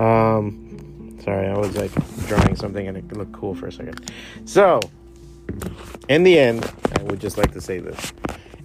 Um, 0.00 0.95
sorry, 1.26 1.48
I 1.48 1.58
was 1.58 1.76
like 1.76 1.90
drawing 2.28 2.54
something 2.54 2.86
and 2.86 2.96
it 2.96 3.12
looked 3.12 3.32
cool 3.32 3.54
for 3.54 3.66
a 3.66 3.72
second. 3.72 4.10
So, 4.44 4.80
in 6.08 6.22
the 6.22 6.38
end, 6.38 6.72
I 6.98 7.02
would 7.02 7.20
just 7.20 7.36
like 7.36 7.52
to 7.52 7.60
say 7.60 7.80
this. 7.80 8.12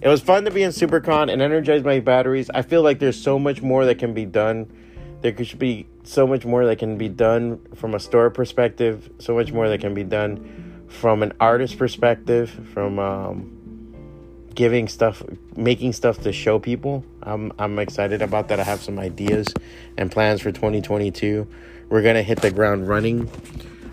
It 0.00 0.06
was 0.06 0.20
fun 0.20 0.44
to 0.44 0.50
be 0.52 0.62
in 0.62 0.70
SuperCon 0.70 1.30
and 1.30 1.42
energize 1.42 1.82
my 1.82 1.98
batteries. 1.98 2.50
I 2.54 2.62
feel 2.62 2.82
like 2.82 3.00
there's 3.00 3.20
so 3.20 3.36
much 3.38 3.62
more 3.62 3.84
that 3.84 3.98
can 3.98 4.14
be 4.14 4.24
done. 4.24 4.70
There 5.22 5.44
should 5.44 5.58
be 5.58 5.88
so 6.04 6.24
much 6.24 6.44
more 6.44 6.64
that 6.66 6.78
can 6.78 6.96
be 6.96 7.08
done 7.08 7.60
from 7.74 7.94
a 7.94 8.00
store 8.00 8.30
perspective, 8.30 9.10
so 9.18 9.34
much 9.34 9.52
more 9.52 9.68
that 9.68 9.80
can 9.80 9.94
be 9.94 10.04
done 10.04 10.86
from 10.88 11.22
an 11.24 11.32
artist 11.40 11.78
perspective, 11.78 12.50
from 12.72 12.98
um, 13.00 13.94
giving 14.54 14.86
stuff, 14.86 15.22
making 15.56 15.94
stuff 15.94 16.20
to 16.22 16.32
show 16.32 16.60
people. 16.60 17.04
I'm 17.22 17.52
I'm 17.58 17.78
excited 17.80 18.22
about 18.22 18.48
that. 18.48 18.60
I 18.60 18.64
have 18.64 18.82
some 18.82 19.00
ideas 19.00 19.52
and 19.96 20.12
plans 20.12 20.40
for 20.40 20.52
2022. 20.52 21.46
We're 21.92 22.00
gonna 22.00 22.22
hit 22.22 22.40
the 22.40 22.50
ground 22.50 22.88
running. 22.88 23.30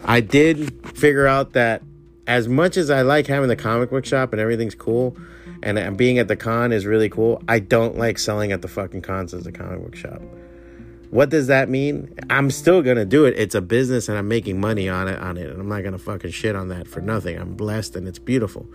I 0.05 0.21
did 0.21 0.87
figure 0.97 1.27
out 1.27 1.51
that 1.51 1.81
as 2.27 2.47
much 2.47 2.77
as 2.77 2.89
I 2.89 3.01
like 3.01 3.27
having 3.27 3.49
the 3.49 3.57
comic 3.57 3.89
book 3.89 4.05
shop 4.05 4.31
and 4.31 4.39
everything's 4.39 4.73
cool, 4.73 5.17
and 5.61 5.77
uh, 5.77 5.91
being 5.91 6.17
at 6.17 6.29
the 6.29 6.37
con 6.37 6.71
is 6.71 6.85
really 6.85 7.09
cool, 7.09 7.43
I 7.49 7.59
don't 7.59 7.97
like 7.97 8.17
selling 8.17 8.53
at 8.53 8.61
the 8.61 8.69
fucking 8.69 9.01
cons 9.01 9.33
as 9.33 9.45
a 9.45 9.51
comic 9.51 9.83
book 9.83 9.97
shop. 9.97 10.21
What 11.09 11.29
does 11.29 11.47
that 11.47 11.69
mean? 11.69 12.13
I'm 12.29 12.51
still 12.51 12.83
gonna 12.83 13.05
do 13.05 13.25
it. 13.25 13.33
It's 13.35 13.55
a 13.55 13.61
business 13.61 14.09
and 14.09 14.17
I'm 14.17 14.27
making 14.27 14.59
money 14.59 14.87
on 14.87 15.07
it 15.07 15.19
on 15.19 15.37
it. 15.37 15.49
And 15.49 15.59
I'm 15.59 15.67
not 15.67 15.83
gonna 15.83 15.97
fucking 15.97 16.29
shit 16.31 16.55
on 16.55 16.67
that 16.69 16.87
for 16.87 17.01
nothing. 17.01 17.37
I'm 17.37 17.55
blessed 17.55 17.95
and 17.95 18.07
it's 18.07 18.19
beautiful. 18.19 18.67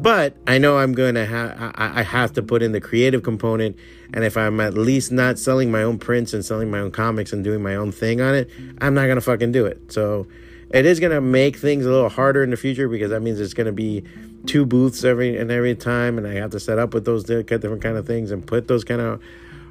But 0.00 0.36
I 0.46 0.58
know 0.58 0.78
I'm 0.78 0.92
gonna 0.92 1.24
have 1.24 1.56
I, 1.76 2.00
I 2.00 2.02
have 2.02 2.32
to 2.32 2.42
put 2.42 2.62
in 2.62 2.72
the 2.72 2.80
creative 2.80 3.22
component. 3.22 3.76
And 4.12 4.24
if 4.24 4.36
I'm 4.36 4.58
at 4.60 4.74
least 4.74 5.12
not 5.12 5.38
selling 5.38 5.70
my 5.70 5.84
own 5.84 5.98
prints 5.98 6.34
and 6.34 6.44
selling 6.44 6.68
my 6.68 6.80
own 6.80 6.90
comics 6.90 7.32
and 7.32 7.44
doing 7.44 7.62
my 7.62 7.76
own 7.76 7.92
thing 7.92 8.20
on 8.20 8.34
it, 8.34 8.50
I'm 8.80 8.94
not 8.94 9.06
gonna 9.06 9.20
fucking 9.20 9.52
do 9.52 9.64
it. 9.66 9.92
So 9.92 10.26
it 10.70 10.84
is 10.84 10.98
gonna 10.98 11.20
make 11.20 11.56
things 11.56 11.86
a 11.86 11.90
little 11.90 12.08
harder 12.08 12.42
in 12.42 12.50
the 12.50 12.56
future 12.56 12.88
because 12.88 13.10
that 13.10 13.22
means 13.22 13.38
it's 13.38 13.54
gonna 13.54 13.72
be 13.72 14.02
two 14.46 14.66
booths 14.66 15.04
every 15.04 15.36
and 15.36 15.50
every 15.52 15.76
time, 15.76 16.18
and 16.18 16.26
I 16.26 16.34
have 16.34 16.50
to 16.50 16.60
set 16.60 16.78
up 16.80 16.92
with 16.92 17.04
those 17.04 17.22
different 17.22 17.82
kind 17.82 17.96
of 17.96 18.06
things 18.06 18.32
and 18.32 18.44
put 18.44 18.66
those 18.66 18.82
kind 18.82 19.00
of 19.00 19.22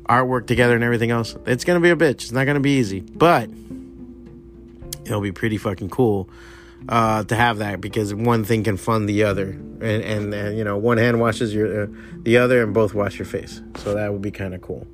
artwork 0.07 0.47
together 0.47 0.75
and 0.75 0.83
everything 0.83 1.11
else. 1.11 1.35
It's 1.45 1.63
gonna 1.63 1.79
be 1.79 1.89
a 1.89 1.95
bitch. 1.95 2.23
It's 2.23 2.31
not 2.31 2.45
gonna 2.45 2.59
be 2.59 2.77
easy, 2.77 3.01
but 3.01 3.49
it'll 5.05 5.21
be 5.21 5.31
pretty 5.31 5.57
fucking 5.57 5.89
cool 5.89 6.29
uh, 6.89 7.23
to 7.23 7.35
have 7.35 7.59
that 7.59 7.81
because 7.81 8.13
one 8.13 8.43
thing 8.43 8.63
can 8.63 8.77
fund 8.77 9.07
the 9.07 9.23
other, 9.23 9.49
and 9.49 9.83
and, 9.83 10.33
and 10.33 10.57
you 10.57 10.63
know 10.63 10.77
one 10.77 10.97
hand 10.97 11.19
washes 11.19 11.53
your 11.53 11.83
uh, 11.83 11.87
the 12.23 12.37
other, 12.37 12.63
and 12.63 12.73
both 12.73 12.93
wash 12.93 13.17
your 13.17 13.25
face. 13.25 13.61
So 13.77 13.95
that 13.95 14.11
would 14.11 14.21
be 14.21 14.31
kind 14.31 14.53
of 14.53 14.61
cool. 14.61 14.87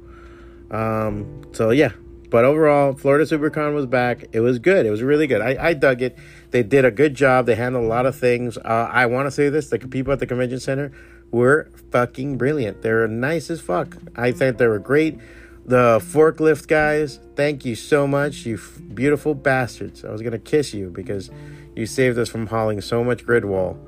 Um, 0.72 1.44
so 1.52 1.70
yeah, 1.70 1.92
but 2.30 2.46
overall, 2.46 2.94
Florida 2.94 3.26
SuperCon 3.26 3.76
was 3.76 3.86
back. 3.86 4.26
It 4.32 4.40
was 4.40 4.60
good. 4.60 4.86
It 4.86 4.90
was 4.90 5.04
really 5.04 5.28
good. 5.28 5.42
I, 5.42 5.68
I 5.70 5.74
dug 5.74 6.02
it. 6.02 6.18
They 6.52 6.64
did 6.64 6.86
a 6.86 6.92
good 6.92 7.14
job. 7.14 7.46
They 7.46 7.56
handled 7.56 7.86
a 7.86 7.88
lot 7.88 8.06
of 8.06 8.16
things. 8.16 8.58
Uh, 8.58 8.90
I 8.92 9.06
want 9.06 9.28
to 9.28 9.32
say 9.32 9.50
this: 9.50 9.70
the 9.70 9.80
people 9.80 10.14
at 10.14 10.20
the 10.20 10.26
convention 10.26 10.60
center 10.60 10.92
were 11.34 11.70
fucking 11.92 12.38
brilliant. 12.38 12.82
They're 12.82 13.08
nice 13.08 13.50
as 13.50 13.60
fuck. 13.60 13.98
I 14.16 14.32
think 14.32 14.58
they 14.58 14.68
were 14.68 14.80
great. 14.80 15.20
The 15.66 16.00
forklift 16.00 16.68
guys, 16.68 17.20
thank 17.36 17.66
you 17.66 17.76
so 17.76 18.06
much, 18.06 18.46
you 18.46 18.56
f- 18.56 18.80
beautiful 18.94 19.34
bastards. 19.34 20.06
I 20.06 20.12
was 20.12 20.22
gonna 20.22 20.40
kiss 20.40 20.74
you 20.74 20.90
because 20.90 21.32
you 21.76 21.86
saved 21.86 22.18
us 22.18 22.30
from 22.30 22.48
hauling 22.48 22.82
so 22.82 23.04
much 23.04 23.26
grid 23.26 23.46
wall 23.46 23.80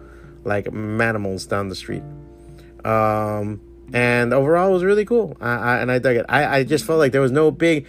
like 0.43 0.65
manimals 0.65 1.47
down 1.47 1.69
the 1.69 1.75
street. 1.75 2.03
Um, 2.83 3.61
and 3.93 4.33
overall, 4.33 4.69
it 4.69 4.73
was 4.73 4.83
really 4.83 5.05
cool. 5.05 5.35
I, 5.41 5.55
I, 5.55 5.77
and 5.79 5.91
I 5.91 5.99
dug 5.99 6.15
it. 6.15 6.25
I, 6.29 6.59
I 6.59 6.63
just 6.63 6.85
felt 6.85 6.99
like 6.99 7.11
there 7.11 7.21
was 7.21 7.31
no 7.31 7.51
big 7.51 7.85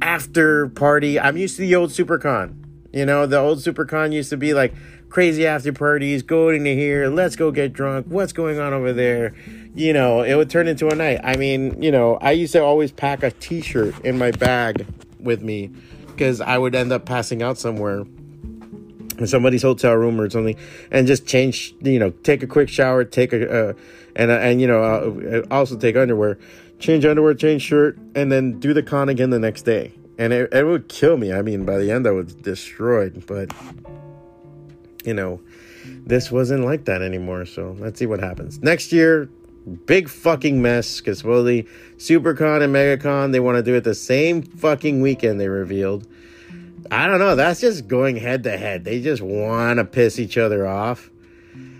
after 0.00 0.68
party. 0.68 1.18
I'm 1.18 1.36
used 1.36 1.56
to 1.56 1.62
the 1.62 1.74
old 1.74 1.90
SuperCon. 1.90 2.54
You 2.92 3.04
know, 3.04 3.26
the 3.26 3.38
old 3.38 3.58
SuperCon 3.58 4.12
used 4.12 4.30
to 4.30 4.36
be 4.36 4.54
like 4.54 4.74
crazy 5.08 5.46
after 5.46 5.72
parties, 5.72 6.22
going 6.22 6.64
to 6.64 6.74
here, 6.74 7.08
let's 7.08 7.36
go 7.36 7.50
get 7.50 7.72
drunk, 7.72 8.06
what's 8.08 8.32
going 8.32 8.58
on 8.58 8.72
over 8.72 8.92
there? 8.92 9.34
You 9.74 9.92
know, 9.92 10.22
it 10.22 10.34
would 10.34 10.50
turn 10.50 10.68
into 10.68 10.88
a 10.88 10.94
night. 10.94 11.20
I 11.22 11.36
mean, 11.36 11.82
you 11.82 11.90
know, 11.90 12.16
I 12.16 12.32
used 12.32 12.52
to 12.52 12.62
always 12.62 12.92
pack 12.92 13.22
a 13.22 13.30
t 13.30 13.60
shirt 13.60 13.98
in 14.04 14.18
my 14.18 14.30
bag 14.30 14.86
with 15.18 15.42
me 15.42 15.70
because 16.06 16.40
I 16.40 16.58
would 16.58 16.74
end 16.74 16.92
up 16.92 17.06
passing 17.06 17.42
out 17.42 17.58
somewhere 17.58 18.00
in 19.18 19.26
somebody's 19.26 19.62
hotel 19.62 19.94
room 19.94 20.20
or 20.20 20.28
something 20.30 20.56
and 20.90 21.06
just 21.06 21.26
change, 21.26 21.74
you 21.80 21.98
know, 21.98 22.10
take 22.10 22.42
a 22.42 22.46
quick 22.46 22.68
shower, 22.68 23.04
take 23.04 23.32
a, 23.32 23.70
uh, 23.70 23.72
and, 24.16 24.30
uh, 24.30 24.34
and, 24.34 24.60
you 24.60 24.66
know, 24.66 24.82
uh, 24.82 25.42
also 25.50 25.76
take 25.76 25.96
underwear 25.96 26.38
change 26.78 27.04
underwear, 27.04 27.34
change 27.34 27.62
shirt, 27.62 27.98
and 28.14 28.30
then 28.30 28.58
do 28.60 28.74
the 28.74 28.82
con 28.82 29.08
again 29.08 29.30
the 29.30 29.38
next 29.38 29.62
day. 29.62 29.92
And 30.18 30.32
it, 30.32 30.52
it 30.52 30.64
would 30.64 30.88
kill 30.88 31.16
me. 31.16 31.32
I 31.32 31.42
mean, 31.42 31.64
by 31.64 31.78
the 31.78 31.90
end, 31.90 32.06
I 32.06 32.10
was 32.10 32.34
destroyed. 32.34 33.24
But, 33.26 33.52
you 35.04 35.14
know, 35.14 35.40
this 36.06 36.30
wasn't 36.30 36.64
like 36.64 36.86
that 36.86 37.02
anymore. 37.02 37.46
So 37.46 37.76
let's 37.78 37.98
see 37.98 38.06
what 38.06 38.20
happens. 38.20 38.62
Next 38.62 38.92
year, 38.92 39.28
big 39.86 40.08
fucking 40.08 40.60
mess 40.60 41.00
because 41.00 41.18
supposedly 41.18 41.66
SuperCon 41.96 42.62
and 42.62 42.74
MegaCon, 42.74 43.32
they 43.32 43.40
want 43.40 43.56
to 43.56 43.62
do 43.62 43.74
it 43.74 43.84
the 43.84 43.94
same 43.94 44.42
fucking 44.42 45.00
weekend, 45.00 45.40
they 45.40 45.48
revealed. 45.48 46.06
I 46.90 47.06
don't 47.06 47.18
know. 47.18 47.34
That's 47.34 47.60
just 47.60 47.88
going 47.88 48.16
head 48.16 48.42
to 48.44 48.56
head. 48.56 48.84
They 48.84 49.00
just 49.00 49.22
want 49.22 49.78
to 49.78 49.84
piss 49.84 50.18
each 50.18 50.36
other 50.36 50.66
off. 50.66 51.10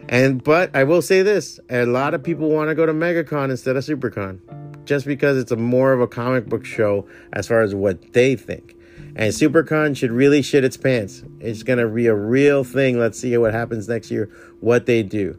And 0.09 0.43
but 0.43 0.75
I 0.75 0.85
will 0.85 1.03
say 1.03 1.23
this: 1.23 1.61
a 1.71 1.87
lot 1.87 2.15
of 2.15 2.23
people 2.23 2.51
want 2.51 2.69
to 2.69 2.75
go 2.75 2.87
to 2.87 2.93
MegaCon 2.93 3.51
instead 3.51 3.77
of 3.77 3.85
SuperCon 3.85 4.41
just 4.85 5.07
because 5.07 5.39
it's 5.39 5.51
a 5.51 5.57
more 5.57 5.93
of 5.93 6.01
a 6.01 6.07
comic 6.07 6.47
book 6.47 6.65
show 6.65 7.07
as 7.33 7.47
far 7.47 7.63
as 7.63 7.75
what 7.75 8.13
they 8.13 8.37
think. 8.37 8.77
And 9.17 9.33
SuperCon 9.33 9.97
should 9.97 10.11
really 10.11 10.43
shit 10.43 10.65
its 10.65 10.77
pants. 10.77 11.23
It's 11.41 11.63
gonna 11.63 11.89
be 11.89 12.07
a 12.07 12.15
real 12.15 12.65
thing. 12.65 12.99
Let's 12.99 13.19
see 13.19 13.37
what 13.37 13.55
happens 13.55 13.89
next 13.89 14.11
year. 14.11 14.31
What 14.61 14.87
they 14.87 15.03
do. 15.03 15.39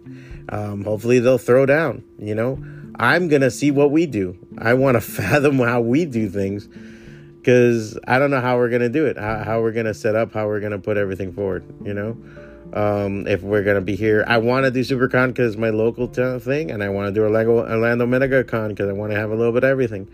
Um, 0.50 0.84
hopefully 0.84 1.20
they'll 1.20 1.38
throw 1.38 1.66
down. 1.66 2.04
You 2.18 2.36
know, 2.36 2.64
I'm 2.98 3.28
gonna 3.28 3.52
see 3.52 3.72
what 3.72 3.92
we 3.92 4.06
do. 4.06 4.38
I 4.58 4.76
want 4.76 4.96
to 4.96 5.02
fathom 5.02 5.60
how 5.60 5.82
we 5.82 6.06
do 6.06 6.30
things 6.30 6.70
because 7.38 7.98
I 8.08 8.18
don't 8.20 8.32
know 8.32 8.42
how 8.42 8.58
we're 8.58 8.70
gonna 8.70 8.90
do 8.90 9.06
it. 9.06 9.18
How, 9.18 9.44
how 9.44 9.62
we're 9.62 9.74
gonna 9.74 9.94
set 9.94 10.16
up. 10.16 10.34
How 10.34 10.48
we're 10.48 10.62
gonna 10.62 10.80
put 10.80 10.98
everything 10.98 11.34
forward. 11.34 11.66
You 11.84 11.94
know 11.94 12.18
um, 12.74 13.26
if 13.28 13.42
we're 13.42 13.64
gonna 13.64 13.82
be 13.82 13.96
here. 13.96 14.24
I 14.28 14.38
want 14.38 14.66
to 14.66 14.72
do 14.72 14.82
SuperCon 14.82 15.30
because 15.30 15.58
my 15.58 15.70
local 15.70 16.08
t- 16.08 16.40
thing, 16.40 16.72
and 16.72 16.84
I 16.84 16.90
want 16.90 17.08
to 17.08 17.14
do 17.14 17.24
Orlando, 17.24 17.60
Orlando 17.60 18.06
MegaCon 18.06 18.70
because 18.70 18.90
I 18.90 18.94
want 18.94 19.12
to 19.12 19.18
have 19.18 19.32
a 19.32 19.36
little 19.36 19.54
bit 19.54 19.64
of 19.64 19.70
everything. 19.70 20.08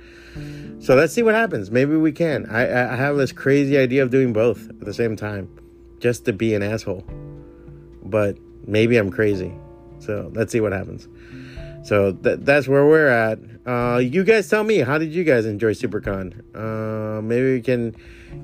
So 0.82 0.96
let's 0.96 1.13
see 1.13 1.22
what 1.22 1.36
happens. 1.36 1.70
Maybe 1.70 1.96
we 1.96 2.12
can. 2.12 2.48
I, 2.50 2.91
I 2.91 2.96
have 2.96 3.15
this 3.15 3.32
crazy 3.32 3.78
idea 3.78 4.02
of 4.02 4.10
doing 4.10 4.34
both 4.34 4.67
at 4.67 4.80
the 4.80 4.96
same 4.96 5.15
time, 5.15 5.48
just 6.00 6.26
to 6.26 6.34
be 6.34 6.56
an 6.56 6.63
asshole. 6.63 7.06
But 8.04 8.38
maybe 8.65 8.98
I'm 8.98 9.12
crazy. 9.12 9.54
So 10.00 10.32
let's 10.34 10.52
see 10.52 10.60
what 10.60 10.72
happens. 10.72 11.08
So 11.84 12.13
th- 12.13 12.39
that's 12.41 12.67
where 12.67 12.84
we're 12.88 13.10
at. 13.10 13.38
Uh, 13.63 14.00
you 14.00 14.24
guys 14.24 14.50
tell 14.50 14.63
me, 14.63 14.80
how 14.80 14.98
did 14.98 15.13
you 15.13 15.24
guys 15.24 15.46
enjoy 15.46 15.74
SuperCon? 15.74 16.34
Uh, 16.56 17.22
maybe 17.22 17.54
we 17.54 17.62
can 17.62 17.96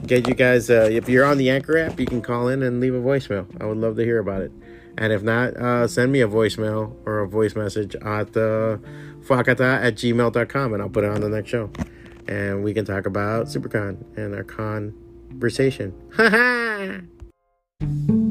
get 0.06 0.28
you 0.28 0.36
guys, 0.36 0.70
uh, 0.70 0.88
if 0.92 1.10
you're 1.10 1.26
on 1.26 1.40
the 1.40 1.50
Anchor 1.50 1.80
app, 1.80 2.00
you 2.00 2.06
can 2.06 2.22
call 2.22 2.50
in 2.50 2.62
and 2.62 2.80
leave 2.80 2.94
a 2.94 3.02
voicemail. 3.02 3.48
I 3.60 3.66
would 3.66 3.78
love 3.78 3.96
to 3.96 4.04
hear 4.04 4.20
about 4.20 4.44
it. 4.44 4.52
And 5.00 5.12
if 5.12 5.24
not, 5.24 5.58
uh, 5.58 5.88
send 5.88 6.12
me 6.12 6.22
a 6.22 6.28
voicemail 6.28 6.96
or 7.04 7.20
a 7.20 7.28
voice 7.28 7.56
message 7.56 7.96
at 7.96 8.38
uh, 8.38 8.78
fwacata 9.22 9.84
at 9.84 9.96
gmail.com 9.96 10.74
and 10.74 10.84
I'll 10.84 10.90
put 10.90 11.04
it 11.04 11.10
on 11.10 11.22
the 11.22 11.30
next 11.30 11.50
show. 11.50 11.72
And 12.28 12.64
we 12.64 12.74
can 12.74 12.86
talk 12.86 13.06
about 13.06 13.48
SuperCon 13.48 14.18
and 14.18 14.36
our 14.36 14.44
conversation. 14.44 15.94
Ha 16.18 16.30
ha! 16.30 18.27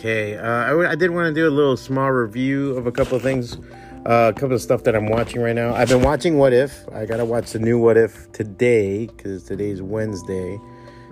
Okay, 0.00 0.34
uh, 0.38 0.42
I, 0.42 0.92
I 0.92 0.94
did 0.94 1.10
want 1.10 1.28
to 1.28 1.38
do 1.38 1.46
a 1.46 1.52
little 1.52 1.76
small 1.76 2.10
review 2.10 2.74
of 2.78 2.86
a 2.86 2.90
couple 2.90 3.18
of 3.18 3.22
things, 3.22 3.58
uh, 4.06 4.32
a 4.34 4.40
couple 4.40 4.54
of 4.54 4.62
stuff 4.62 4.84
that 4.84 4.96
I'm 4.96 5.10
watching 5.10 5.42
right 5.42 5.54
now. 5.54 5.74
I've 5.74 5.90
been 5.90 6.00
watching 6.00 6.38
What 6.38 6.54
If. 6.54 6.88
I 6.90 7.04
gotta 7.04 7.26
watch 7.26 7.52
the 7.52 7.58
new 7.58 7.78
What 7.78 7.98
If 7.98 8.32
today 8.32 9.08
because 9.08 9.44
today's 9.44 9.82
Wednesday, 9.82 10.58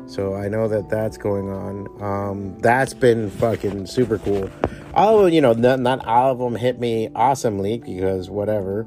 so 0.06 0.34
I 0.34 0.48
know 0.48 0.68
that 0.68 0.88
that's 0.88 1.18
going 1.18 1.50
on. 1.50 2.02
Um, 2.02 2.58
that's 2.60 2.94
been 2.94 3.28
fucking 3.28 3.84
super 3.88 4.16
cool. 4.16 4.48
All 4.94 5.26
of, 5.26 5.34
you 5.34 5.42
know, 5.42 5.52
not, 5.52 5.80
not 5.80 6.06
all 6.06 6.32
of 6.32 6.38
them 6.38 6.56
hit 6.56 6.80
me 6.80 7.10
awesomely 7.14 7.76
because 7.76 8.30
whatever. 8.30 8.86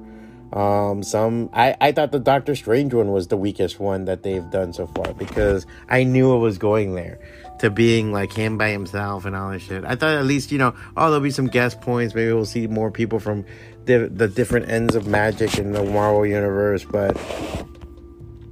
Um, 0.52 1.04
some 1.04 1.50
I, 1.54 1.76
I 1.80 1.92
thought 1.92 2.12
the 2.12 2.20
Doctor 2.20 2.56
Strange 2.56 2.94
one 2.94 3.12
was 3.12 3.28
the 3.28 3.38
weakest 3.38 3.80
one 3.80 4.06
that 4.06 4.24
they've 4.24 4.50
done 4.50 4.74
so 4.74 4.88
far 4.88 5.14
because 5.14 5.68
I 5.90 6.04
knew 6.04 6.36
it 6.36 6.40
was 6.40 6.58
going 6.58 6.96
there 6.96 7.20
to 7.62 7.70
being 7.70 8.12
like 8.12 8.34
him 8.34 8.58
by 8.58 8.70
himself 8.70 9.26
and 9.26 9.36
all 9.36 9.52
that 9.52 9.60
shit. 9.60 9.86
I 9.86 9.96
thought 9.96 10.16
at 10.16 10.26
least 10.26 10.52
you 10.52 10.58
know 10.58 10.76
oh 10.98 11.06
there'll 11.06 11.22
be 11.22 11.32
some 11.32 11.48
guest 11.48 11.80
points. 11.82 12.14
Maybe 12.14 12.34
we'll 12.34 12.46
see 12.46 12.68
more 12.68 12.92
people 12.92 13.20
from 13.20 13.46
di- 13.86 14.08
the 14.08 14.28
different 14.28 14.70
ends 14.70 14.96
of 14.96 15.08
magic 15.08 15.58
in 15.58 15.72
the 15.72 15.84
Marvel 15.84 16.26
universe, 16.26 16.84
but 16.84 17.16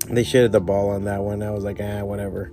they 0.08 0.24
shitted 0.24 0.52
the 0.52 0.62
ball 0.62 0.90
on 0.90 1.06
that 1.06 1.22
one. 1.22 1.44
I 1.44 1.52
was 1.52 1.64
like 1.64 1.80
ah 1.82 2.04
whatever. 2.04 2.52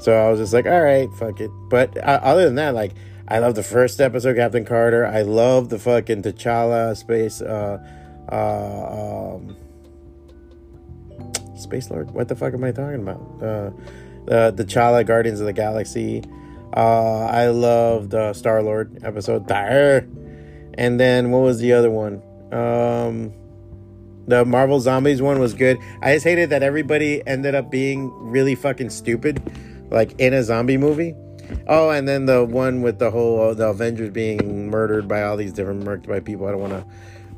So 0.00 0.12
I 0.12 0.30
was 0.30 0.40
just 0.40 0.52
like 0.52 0.66
all 0.66 0.82
right 0.82 1.08
fuck 1.18 1.40
it. 1.40 1.50
But 1.68 1.96
uh, 1.98 2.20
other 2.22 2.44
than 2.44 2.54
that 2.54 2.74
like 2.74 2.92
I 3.26 3.40
love 3.40 3.54
the 3.54 3.62
first 3.62 4.00
episode 4.00 4.36
Captain 4.36 4.64
Carter. 4.64 5.04
I 5.04 5.22
love 5.22 5.68
the 5.68 5.78
fucking 5.78 6.22
T'Challa 6.22 6.96
space. 6.96 7.40
Uh, 7.40 7.78
uh, 8.30 9.34
um, 9.36 9.56
Space 11.56 11.90
Lord. 11.90 12.10
What 12.10 12.28
the 12.28 12.36
fuck 12.36 12.54
am 12.54 12.64
I 12.64 12.72
talking 12.72 13.00
about? 13.00 13.20
Uh, 13.42 13.70
the 14.26 14.52
the 14.54 14.64
T'Challa 14.64 15.06
Guardians 15.06 15.40
of 15.40 15.46
the 15.46 15.52
Galaxy. 15.52 16.22
Uh, 16.74 17.26
I 17.26 17.48
loved 17.48 18.14
uh, 18.14 18.32
Star 18.32 18.62
Lord 18.62 18.98
episode. 19.02 19.50
And 19.50 20.98
then 20.98 21.30
what 21.30 21.42
was 21.42 21.58
the 21.58 21.72
other 21.72 21.90
one? 21.90 22.22
Um, 22.50 23.32
the 24.26 24.44
Marvel 24.44 24.80
Zombies 24.80 25.20
one 25.20 25.38
was 25.38 25.54
good. 25.54 25.78
I 26.00 26.14
just 26.14 26.24
hated 26.24 26.50
that 26.50 26.62
everybody 26.62 27.26
ended 27.26 27.54
up 27.54 27.70
being 27.70 28.10
really 28.12 28.54
fucking 28.54 28.90
stupid, 28.90 29.42
like 29.90 30.14
in 30.18 30.32
a 30.32 30.42
zombie 30.42 30.76
movie. 30.76 31.14
Oh, 31.66 31.90
and 31.90 32.08
then 32.08 32.26
the 32.26 32.44
one 32.44 32.82
with 32.82 32.98
the 32.98 33.10
whole 33.10 33.50
uh, 33.50 33.54
the 33.54 33.68
Avengers 33.68 34.10
being 34.10 34.70
murdered 34.70 35.08
by 35.08 35.22
all 35.22 35.36
these 35.36 35.52
different 35.52 35.84
murked 35.84 36.06
by 36.06 36.20
people. 36.20 36.46
I 36.46 36.52
don't 36.52 36.60
want 36.60 36.72
to 36.72 36.86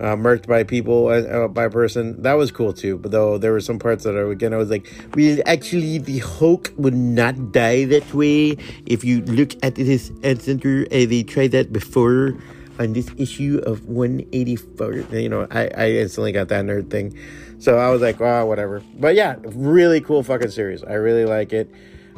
uh, 0.00 0.16
by 0.16 0.64
people 0.64 1.08
uh, 1.08 1.22
uh, 1.22 1.48
by 1.48 1.68
person. 1.68 2.20
That 2.22 2.34
was 2.34 2.50
cool 2.50 2.72
too. 2.72 2.98
But 2.98 3.10
though 3.10 3.38
there 3.38 3.52
were 3.52 3.60
some 3.60 3.78
parts 3.78 4.04
that 4.04 4.16
I 4.16 4.20
again 4.30 4.52
I 4.52 4.56
was 4.56 4.70
like, 4.70 4.86
well, 5.14 5.38
actually 5.46 5.98
the 5.98 6.18
Hulk 6.18 6.72
would 6.76 6.94
not 6.94 7.52
die 7.52 7.84
that 7.86 8.12
way. 8.14 8.56
If 8.86 9.04
you 9.04 9.22
look 9.22 9.52
at 9.62 9.76
this 9.76 10.10
at 10.22 10.42
center, 10.42 10.86
uh, 10.90 11.06
they 11.06 11.22
tried 11.22 11.52
that 11.52 11.72
before 11.72 12.36
on 12.78 12.92
this 12.92 13.08
issue 13.16 13.62
of 13.64 13.88
184. 13.88 15.16
You 15.16 15.28
know, 15.28 15.46
I 15.50 15.68
I 15.76 15.90
instantly 15.92 16.32
got 16.32 16.48
that 16.48 16.64
nerd 16.64 16.90
thing. 16.90 17.16
So 17.58 17.78
I 17.78 17.90
was 17.90 18.02
like, 18.02 18.20
oh, 18.20 18.46
whatever. 18.46 18.82
But 18.98 19.14
yeah, 19.14 19.36
really 19.42 20.00
cool 20.00 20.22
fucking 20.22 20.50
series. 20.50 20.82
I 20.84 20.94
really 20.94 21.24
like 21.24 21.52
it. 21.52 21.70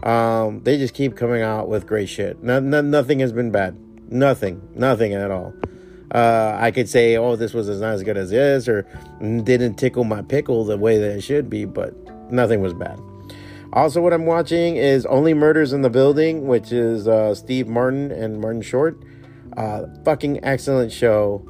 Um, 0.03 0.63
they 0.63 0.77
just 0.77 0.95
keep 0.95 1.17
coming 1.17 1.43
out 1.43 1.69
with 1.69 1.87
great 1.87 2.09
shit. 2.09 2.43
No, 2.43 2.61
no, 2.61 2.81
nothing 2.81 3.21
has 3.21 3.33
been 3.33 3.51
bad. 3.51 3.77
Nothing. 4.11 4.61
Nothing 4.75 5.15
at 5.15 5.31
all. 5.31 5.55
Uh, 6.15 6.57
I 6.59 6.71
could 6.71 6.89
say, 6.89 7.17
oh, 7.17 7.37
this 7.37 7.53
was 7.53 7.69
not 7.69 7.95
as 7.95 8.03
good 8.03 8.17
as 8.17 8.31
this, 8.31 8.69
or 8.69 8.83
didn't 9.21 9.75
tickle 9.75 10.05
my 10.05 10.23
pickle 10.23 10.65
the 10.65 10.77
way 10.77 10.99
that 10.99 11.17
it 11.17 11.21
should 11.23 11.51
be, 11.51 11.65
but 11.65 11.95
nothing 12.31 12.61
was 12.61 12.75
bad. 12.75 13.01
Also, 13.73 14.01
what 14.01 14.13
I'm 14.13 14.27
watching 14.27 14.77
is 14.77 15.05
Only 15.07 15.35
Murders 15.35 15.73
in 15.73 15.83
the 15.83 15.91
Building, 15.91 16.47
which 16.47 16.73
is 16.73 17.09
uh, 17.09 17.35
Steve 17.35 17.69
Martin 17.69 18.11
and 18.13 18.41
Martin 18.41 18.63
Short. 18.63 19.03
Uh, 19.57 19.87
fucking 20.05 20.45
excellent 20.45 20.93
show. 20.93 21.45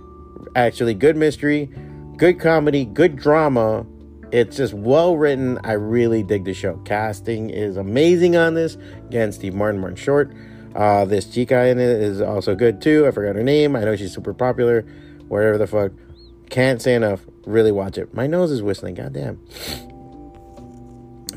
Actually, 0.56 0.94
good 0.94 1.16
mystery, 1.16 1.70
good 2.16 2.40
comedy, 2.40 2.84
good 2.84 3.16
drama. 3.16 3.86
It's 4.32 4.56
just 4.56 4.74
well 4.74 5.16
written. 5.16 5.58
I 5.62 5.72
really 5.72 6.22
dig 6.22 6.44
the 6.44 6.54
show. 6.54 6.78
Casting 6.78 7.50
is 7.50 7.76
amazing 7.76 8.36
on 8.36 8.54
this. 8.54 8.76
Again, 9.06 9.30
Steve 9.32 9.54
Martin, 9.54 9.80
Martin 9.80 9.96
Short. 9.96 10.32
Uh, 10.76 11.06
this 11.06 11.24
chica 11.24 11.66
in 11.68 11.78
it 11.78 11.88
is 12.02 12.20
also 12.20 12.54
good 12.54 12.82
too. 12.82 13.06
I 13.06 13.10
forgot 13.10 13.34
her 13.34 13.42
name. 13.42 13.74
I 13.74 13.80
know 13.84 13.96
she's 13.96 14.12
super 14.12 14.34
popular. 14.34 14.82
Whatever 15.28 15.56
the 15.56 15.66
fuck. 15.66 15.92
Can't 16.50 16.82
say 16.82 16.94
enough. 16.94 17.26
Really 17.46 17.72
watch 17.72 17.96
it. 17.96 18.12
My 18.12 18.26
nose 18.26 18.50
is 18.50 18.62
whistling. 18.62 18.94
Goddamn. 18.94 19.40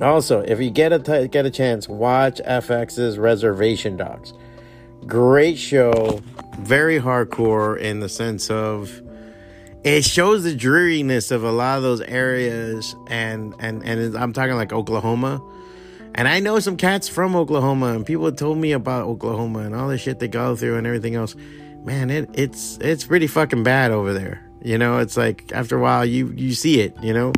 Also, 0.01 0.41
if 0.41 0.59
you 0.59 0.69
get 0.69 0.91
a 0.91 0.99
t- 0.99 1.27
get 1.29 1.45
a 1.45 1.49
chance, 1.49 1.87
watch 1.87 2.41
FX's 2.45 3.17
Reservation 3.17 3.95
Dogs. 3.95 4.33
Great 5.05 5.57
show. 5.57 6.21
Very 6.59 6.99
hardcore 6.99 7.79
in 7.79 8.01
the 8.01 8.09
sense 8.09 8.49
of 8.49 9.01
it 9.85 10.03
shows 10.03 10.43
the 10.43 10.53
dreariness 10.53 11.31
of 11.31 11.43
a 11.45 11.51
lot 11.51 11.77
of 11.77 11.83
those 11.83 12.01
areas 12.01 12.93
and 13.07 13.53
and 13.59 13.83
and 13.85 14.17
I'm 14.17 14.33
talking 14.33 14.55
like 14.55 14.73
Oklahoma 14.73 15.41
and 16.15 16.27
I 16.27 16.39
know 16.39 16.59
some 16.59 16.77
cats 16.77 17.07
from 17.07 17.35
Oklahoma, 17.35 17.93
and 17.93 18.05
people 18.05 18.31
told 18.31 18.57
me 18.57 18.71
about 18.71 19.07
Oklahoma 19.07 19.59
and 19.59 19.75
all 19.75 19.87
the 19.87 19.97
shit 19.97 20.19
they 20.19 20.27
go 20.27 20.55
through 20.55 20.77
and 20.77 20.85
everything 20.85 21.15
else. 21.15 21.35
Man, 21.83 22.09
it, 22.09 22.29
it's 22.33 22.77
it's 22.81 23.05
pretty 23.05 23.27
fucking 23.27 23.63
bad 23.63 23.91
over 23.91 24.13
there. 24.13 24.45
You 24.61 24.77
know, 24.77 24.97
it's 24.97 25.15
like 25.15 25.51
after 25.53 25.77
a 25.77 25.81
while 25.81 26.05
you 26.05 26.33
you 26.35 26.53
see 26.53 26.81
it. 26.81 26.95
You 27.01 27.13
know, 27.13 27.33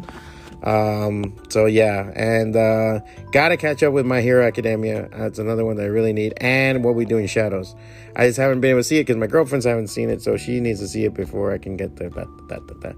um, 0.64 1.36
so 1.50 1.66
yeah, 1.66 2.12
and 2.16 2.56
uh, 2.56 3.00
gotta 3.32 3.58
catch 3.58 3.84
up 3.84 3.94
with 3.94 4.06
My 4.06 4.22
Hero 4.22 4.46
Academia. 4.46 5.10
That's 5.12 5.40
another 5.40 5.66
one 5.66 5.76
that 5.78 5.84
I 5.84 5.88
really 5.88 6.14
need. 6.14 6.34
And 6.38 6.84
what 6.84 6.96
we 6.96 7.06
do 7.06 7.18
in 7.18 7.28
Shadows. 7.28 7.76
I 8.16 8.28
just 8.28 8.38
haven't 8.38 8.62
been 8.62 8.72
able 8.72 8.80
to 8.82 8.84
see 8.84 8.98
it 8.98 9.04
because 9.04 9.18
my 9.18 9.28
girlfriends 9.28 9.66
haven't 9.66 9.88
seen 9.88 10.10
it, 10.10 10.22
so 10.22 10.38
she 10.38 10.60
needs 10.60 10.80
to 10.82 10.88
see 10.88 11.06
it 11.06 11.14
before 11.14 11.52
I 11.52 11.58
can 11.58 11.78
get 11.78 11.96
there. 11.96 12.10
That 12.10 12.28
that 12.50 12.68
that 12.68 12.82
that. 12.82 12.96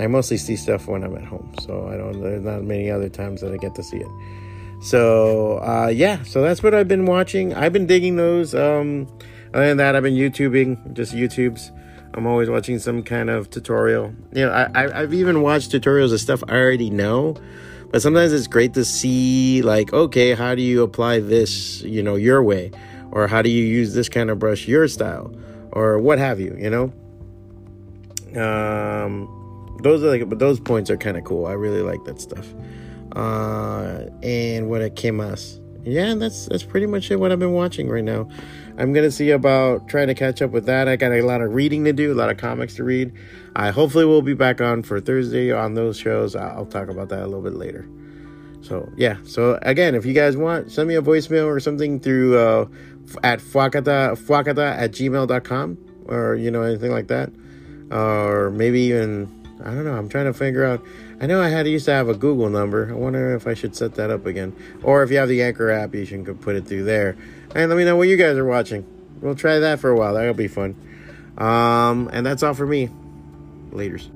I 0.00 0.06
mostly 0.08 0.38
see 0.38 0.56
stuff 0.56 0.88
when 0.88 1.04
I'm 1.04 1.16
at 1.16 1.24
home, 1.24 1.54
so 1.60 1.88
I 1.88 1.96
don't. 1.96 2.20
There's 2.20 2.44
not 2.44 2.62
many 2.64 2.90
other 2.90 3.08
times 3.08 3.40
that 3.42 3.52
I 3.52 3.56
get 3.56 3.74
to 3.76 3.82
see 3.82 3.98
it. 3.98 4.43
So 4.84 5.60
uh, 5.60 5.88
yeah, 5.88 6.22
so 6.24 6.42
that's 6.42 6.62
what 6.62 6.74
I've 6.74 6.86
been 6.86 7.06
watching. 7.06 7.54
I've 7.54 7.72
been 7.72 7.86
digging 7.86 8.16
those. 8.16 8.54
Um, 8.54 9.08
other 9.54 9.68
than 9.68 9.78
that, 9.78 9.96
I've 9.96 10.02
been 10.02 10.12
YouTubing, 10.12 10.92
just 10.92 11.14
YouTubes. 11.14 11.70
I'm 12.12 12.26
always 12.26 12.50
watching 12.50 12.78
some 12.78 13.02
kind 13.02 13.30
of 13.30 13.48
tutorial. 13.48 14.12
You 14.34 14.44
know, 14.44 14.52
I, 14.52 15.00
I've 15.00 15.14
even 15.14 15.40
watched 15.40 15.72
tutorials 15.72 16.12
of 16.12 16.20
stuff 16.20 16.44
I 16.48 16.56
already 16.56 16.90
know, 16.90 17.34
but 17.92 18.02
sometimes 18.02 18.34
it's 18.34 18.46
great 18.46 18.74
to 18.74 18.84
see, 18.84 19.62
like, 19.62 19.90
okay, 19.94 20.34
how 20.34 20.54
do 20.54 20.60
you 20.60 20.82
apply 20.82 21.20
this, 21.20 21.80
you 21.80 22.02
know, 22.02 22.16
your 22.16 22.42
way, 22.42 22.70
or 23.10 23.26
how 23.26 23.40
do 23.40 23.48
you 23.48 23.64
use 23.64 23.94
this 23.94 24.10
kind 24.10 24.28
of 24.28 24.38
brush 24.38 24.68
your 24.68 24.86
style, 24.86 25.34
or 25.72 25.98
what 25.98 26.18
have 26.18 26.40
you, 26.40 26.54
you 26.60 26.68
know. 26.68 26.92
Um, 28.38 29.78
those 29.82 30.04
are 30.04 30.08
like, 30.08 30.28
but 30.28 30.40
those 30.40 30.60
points 30.60 30.90
are 30.90 30.98
kind 30.98 31.16
of 31.16 31.24
cool. 31.24 31.46
I 31.46 31.52
really 31.52 31.80
like 31.80 32.04
that 32.04 32.20
stuff 32.20 32.46
uh, 33.12 34.04
and 34.22 34.68
what 34.68 34.80
it 34.80 34.96
came 34.96 35.20
us. 35.20 35.60
Yeah, 35.84 36.14
that's 36.14 36.46
that's 36.46 36.62
pretty 36.62 36.86
much 36.86 37.10
it. 37.10 37.16
What 37.16 37.30
I've 37.30 37.38
been 37.38 37.52
watching 37.52 37.88
right 37.88 38.04
now. 38.04 38.28
I'm 38.78 38.92
gonna 38.92 39.10
see 39.10 39.30
about 39.30 39.86
trying 39.88 40.08
to 40.08 40.14
catch 40.14 40.40
up 40.40 40.50
with 40.50 40.66
that. 40.66 40.88
I 40.88 40.96
got 40.96 41.12
a 41.12 41.22
lot 41.22 41.42
of 41.42 41.52
reading 41.54 41.84
to 41.84 41.92
do, 41.92 42.12
a 42.12 42.14
lot 42.14 42.30
of 42.30 42.38
comics 42.38 42.74
to 42.76 42.84
read. 42.84 43.12
I 43.54 43.70
hopefully 43.70 44.04
will 44.04 44.22
be 44.22 44.34
back 44.34 44.60
on 44.60 44.82
for 44.82 45.00
Thursday 45.00 45.52
on 45.52 45.74
those 45.74 45.98
shows. 45.98 46.34
I'll 46.34 46.66
talk 46.66 46.88
about 46.88 47.10
that 47.10 47.20
a 47.20 47.26
little 47.26 47.42
bit 47.42 47.54
later. 47.54 47.86
So 48.62 48.90
yeah. 48.96 49.18
So 49.24 49.58
again, 49.62 49.94
if 49.94 50.06
you 50.06 50.14
guys 50.14 50.36
want, 50.36 50.72
send 50.72 50.88
me 50.88 50.94
a 50.94 51.02
voicemail 51.02 51.46
or 51.46 51.60
something 51.60 52.00
through 52.00 52.38
uh, 52.38 52.66
at 53.22 53.40
fwacata 53.40 54.16
fwacata 54.18 54.76
at 54.76 54.92
gmail.com 54.92 55.78
or 56.06 56.34
you 56.36 56.50
know 56.50 56.62
anything 56.62 56.90
like 56.90 57.08
that, 57.08 57.30
or 57.90 58.50
maybe 58.50 58.80
even 58.80 59.28
I 59.60 59.66
don't 59.66 59.84
know. 59.84 59.94
I'm 59.94 60.08
trying 60.08 60.26
to 60.26 60.32
figure 60.32 60.64
out 60.64 60.84
I 61.20 61.26
know 61.26 61.40
I 61.40 61.48
had 61.48 61.66
used 61.66 61.84
to 61.86 61.92
have 61.92 62.08
a 62.08 62.14
Google 62.14 62.50
number. 62.50 62.90
I 62.90 62.94
wonder 62.94 63.34
if 63.34 63.46
I 63.46 63.54
should 63.54 63.76
set 63.76 63.94
that 63.94 64.10
up 64.10 64.26
again. 64.26 64.54
Or 64.82 65.02
if 65.02 65.10
you 65.10 65.18
have 65.18 65.28
the 65.28 65.42
Anchor 65.42 65.70
app, 65.70 65.94
you 65.94 66.06
can 66.06 66.24
put 66.38 66.56
it 66.56 66.66
through 66.66 66.84
there. 66.84 67.16
And 67.54 67.70
let 67.70 67.76
me 67.76 67.84
know 67.84 67.96
what 67.96 68.08
you 68.08 68.16
guys 68.16 68.36
are 68.36 68.44
watching. 68.44 68.84
We'll 69.20 69.34
try 69.34 69.60
that 69.60 69.80
for 69.80 69.90
a 69.90 69.96
while. 69.96 70.14
That'll 70.14 70.34
be 70.34 70.48
fun. 70.48 70.74
Um, 71.38 72.10
and 72.12 72.26
that's 72.26 72.42
all 72.42 72.54
for 72.54 72.66
me. 72.66 72.90
Laters. 73.70 74.10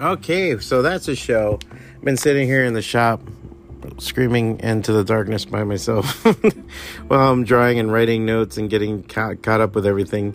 Okay, 0.00 0.58
so 0.58 0.82
that's 0.82 1.06
a 1.06 1.14
show 1.14 1.60
been 2.02 2.16
sitting 2.16 2.46
here 2.46 2.64
in 2.64 2.74
the 2.74 2.82
shop 2.82 3.20
screaming 3.98 4.60
into 4.60 4.92
the 4.92 5.04
darkness 5.04 5.44
by 5.44 5.64
myself 5.64 6.24
while 7.08 7.32
I'm 7.32 7.44
drawing 7.44 7.78
and 7.78 7.92
writing 7.92 8.24
notes 8.26 8.56
and 8.56 8.70
getting 8.70 9.02
ca- 9.02 9.34
caught 9.36 9.60
up 9.60 9.74
with 9.74 9.86
everything. 9.86 10.34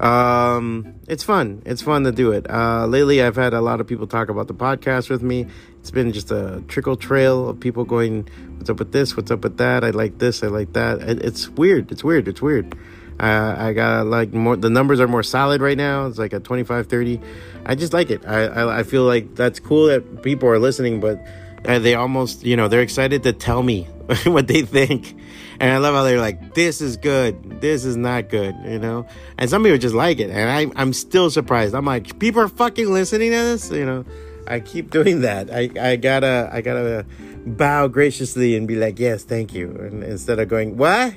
Um, 0.00 0.94
it's 1.08 1.24
fun. 1.24 1.62
It's 1.66 1.82
fun 1.82 2.04
to 2.04 2.12
do 2.12 2.32
it. 2.32 2.48
Uh, 2.48 2.86
lately, 2.86 3.22
I've 3.22 3.36
had 3.36 3.52
a 3.52 3.60
lot 3.60 3.80
of 3.80 3.86
people 3.86 4.06
talk 4.06 4.28
about 4.28 4.46
the 4.46 4.54
podcast 4.54 5.10
with 5.10 5.22
me. 5.22 5.46
It's 5.80 5.90
been 5.90 6.12
just 6.12 6.30
a 6.30 6.62
trickle 6.68 6.96
trail 6.96 7.48
of 7.48 7.58
people 7.58 7.84
going, 7.84 8.28
What's 8.56 8.70
up 8.70 8.78
with 8.78 8.92
this? 8.92 9.16
What's 9.16 9.30
up 9.30 9.42
with 9.42 9.56
that? 9.58 9.84
I 9.84 9.90
like 9.90 10.18
this. 10.18 10.42
I 10.42 10.48
like 10.48 10.72
that. 10.74 11.00
It, 11.00 11.24
it's 11.24 11.48
weird. 11.48 11.90
It's 11.90 12.04
weird. 12.04 12.28
It's 12.28 12.42
weird. 12.42 12.76
Uh, 13.20 13.54
I 13.58 13.72
got 13.72 14.06
like 14.06 14.32
more, 14.32 14.56
the 14.56 14.70
numbers 14.70 15.00
are 15.00 15.08
more 15.08 15.22
solid 15.22 15.60
right 15.60 15.76
now. 15.76 16.06
It's 16.06 16.18
like 16.18 16.32
a 16.32 16.40
25 16.40 16.86
30. 16.86 17.20
I 17.66 17.74
just 17.74 17.92
like 17.92 18.10
it. 18.10 18.26
I, 18.26 18.44
I, 18.44 18.78
I 18.80 18.82
feel 18.82 19.04
like 19.04 19.34
that's 19.34 19.60
cool 19.60 19.86
that 19.86 20.22
people 20.22 20.48
are 20.48 20.58
listening, 20.58 21.00
but 21.00 21.24
uh, 21.66 21.78
they 21.78 21.94
almost, 21.94 22.44
you 22.44 22.56
know, 22.56 22.68
they're 22.68 22.82
excited 22.82 23.22
to 23.24 23.32
tell 23.32 23.62
me 23.62 23.82
what 24.24 24.46
they 24.46 24.62
think. 24.62 25.14
And 25.60 25.72
I 25.72 25.78
love 25.78 25.94
how 25.94 26.04
they're 26.04 26.20
like, 26.20 26.54
this 26.54 26.80
is 26.80 26.96
good, 26.96 27.60
this 27.60 27.84
is 27.84 27.96
not 27.96 28.28
good, 28.28 28.54
you 28.64 28.78
know? 28.78 29.06
And 29.36 29.50
some 29.50 29.64
people 29.64 29.78
just 29.78 29.94
like 29.94 30.20
it. 30.20 30.30
And 30.30 30.48
I, 30.48 30.80
I'm 30.80 30.92
still 30.92 31.30
surprised. 31.30 31.74
I'm 31.74 31.84
like, 31.84 32.20
people 32.20 32.40
are 32.40 32.48
fucking 32.48 32.92
listening 32.92 33.32
to 33.32 33.36
this, 33.36 33.70
you 33.72 33.84
know? 33.84 34.04
I 34.48 34.60
keep 34.60 34.90
doing 34.98 35.20
that. 35.20 35.50
I, 35.50 35.70
I 35.80 35.96
gotta 35.96 36.48
I 36.52 36.60
gotta 36.62 37.06
bow 37.46 37.88
graciously 37.88 38.56
and 38.56 38.66
be 38.66 38.76
like, 38.76 38.98
yes, 38.98 39.22
thank 39.24 39.54
you, 39.54 39.70
and 39.70 40.02
instead 40.02 40.38
of 40.38 40.48
going, 40.48 40.76
what? 40.76 41.14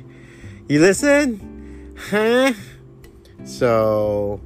You 0.67 0.79
listen? 0.79 1.60
Huh? 2.09 2.53
So, 3.43 4.41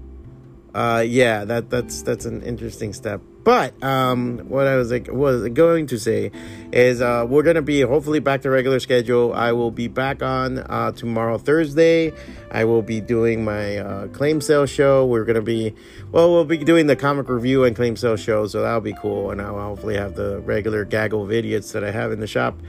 uh, 0.73 1.03
yeah, 1.07 1.45
that 1.45 1.69
that's 1.69 2.01
that's 2.01 2.25
an 2.25 2.43
interesting 2.43 2.93
step. 2.93 3.21
But 3.45 3.81
um, 3.83 4.39
what 4.49 4.65
I 4.65 4.75
was 4.75 4.91
like 4.91 5.07
was 5.11 5.47
going 5.49 5.85
to 5.87 5.99
say 5.99 6.31
is 6.73 6.99
uh, 6.99 7.27
we're 7.29 7.43
gonna 7.43 7.61
be 7.61 7.81
hopefully 7.81 8.19
back 8.19 8.41
to 8.41 8.49
regular 8.49 8.79
schedule. 8.79 9.33
I 9.33 9.51
will 9.51 9.71
be 9.71 9.87
back 9.87 10.23
on 10.23 10.57
uh, 10.57 10.91
tomorrow 10.91 11.37
Thursday. 11.37 12.11
I 12.51 12.65
will 12.65 12.81
be 12.81 13.01
doing 13.01 13.45
my 13.45 13.77
uh, 13.77 14.07
claim 14.07 14.41
sale 14.41 14.65
show. 14.65 15.05
We're 15.05 15.25
gonna 15.25 15.41
be 15.41 15.75
well, 16.11 16.31
we'll 16.31 16.45
be 16.45 16.57
doing 16.57 16.87
the 16.87 16.95
comic 16.95 17.29
review 17.29 17.63
and 17.63 17.75
claim 17.75 17.95
sale 17.95 18.17
show, 18.17 18.47
so 18.47 18.63
that'll 18.63 18.81
be 18.81 18.95
cool. 18.99 19.29
And 19.29 19.41
I'll 19.41 19.59
hopefully 19.59 19.95
have 19.95 20.15
the 20.15 20.39
regular 20.39 20.83
gaggle 20.83 21.27
videos 21.27 21.71
that 21.73 21.83
I 21.83 21.91
have 21.91 22.11
in 22.11 22.19
the 22.19 22.27
shop 22.27 22.59